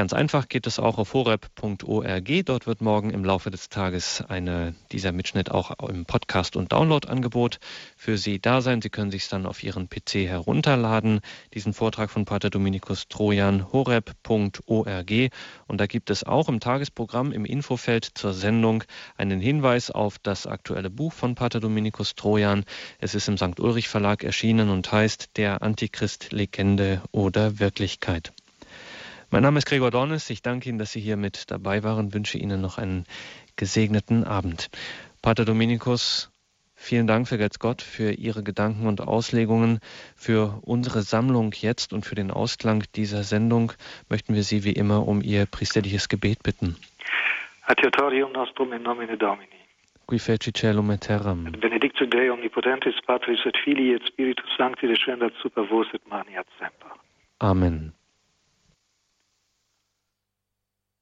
[0.00, 2.30] Ganz einfach geht es auch auf horeb.org.
[2.46, 7.58] Dort wird morgen im Laufe des Tages eine, dieser Mitschnitt auch im Podcast- und Download-Angebot
[7.98, 8.80] für Sie da sein.
[8.80, 11.20] Sie können sich dann auf Ihren PC herunterladen,
[11.52, 15.10] diesen Vortrag von Pater Dominikus Trojan, horeb.org.
[15.66, 18.84] Und da gibt es auch im Tagesprogramm im Infofeld zur Sendung
[19.18, 22.64] einen Hinweis auf das aktuelle Buch von Pater Dominikus Trojan.
[23.00, 23.60] Es ist im St.
[23.60, 28.32] Ulrich Verlag erschienen und heißt Der Antichrist Legende oder Wirklichkeit.
[29.32, 30.28] Mein Name ist Gregor Dornes.
[30.28, 32.12] Ich danke Ihnen, dass Sie hier mit dabei waren.
[32.12, 33.04] Wünsche Ihnen noch einen
[33.54, 34.70] gesegneten Abend.
[35.22, 36.32] Pater Dominikus,
[36.74, 39.78] vielen Dank, vergelt's Gott, für Ihre Gedanken und Auslegungen.
[40.16, 43.72] Für unsere Sammlung jetzt und für den Ausklang dieser Sendung
[44.08, 46.76] möchten wir Sie wie immer um Ihr priesterliches Gebet bitten.
[47.66, 49.46] Adiutorium nostrum in nomine Domini.
[50.08, 51.46] Qui feci celum et terram.
[51.46, 56.36] Et benedictus Dei omnipotentis Patris et Filii et Spiritus Sancti descendat super vos et mani
[56.36, 56.90] ad semper.
[57.38, 57.92] Amen.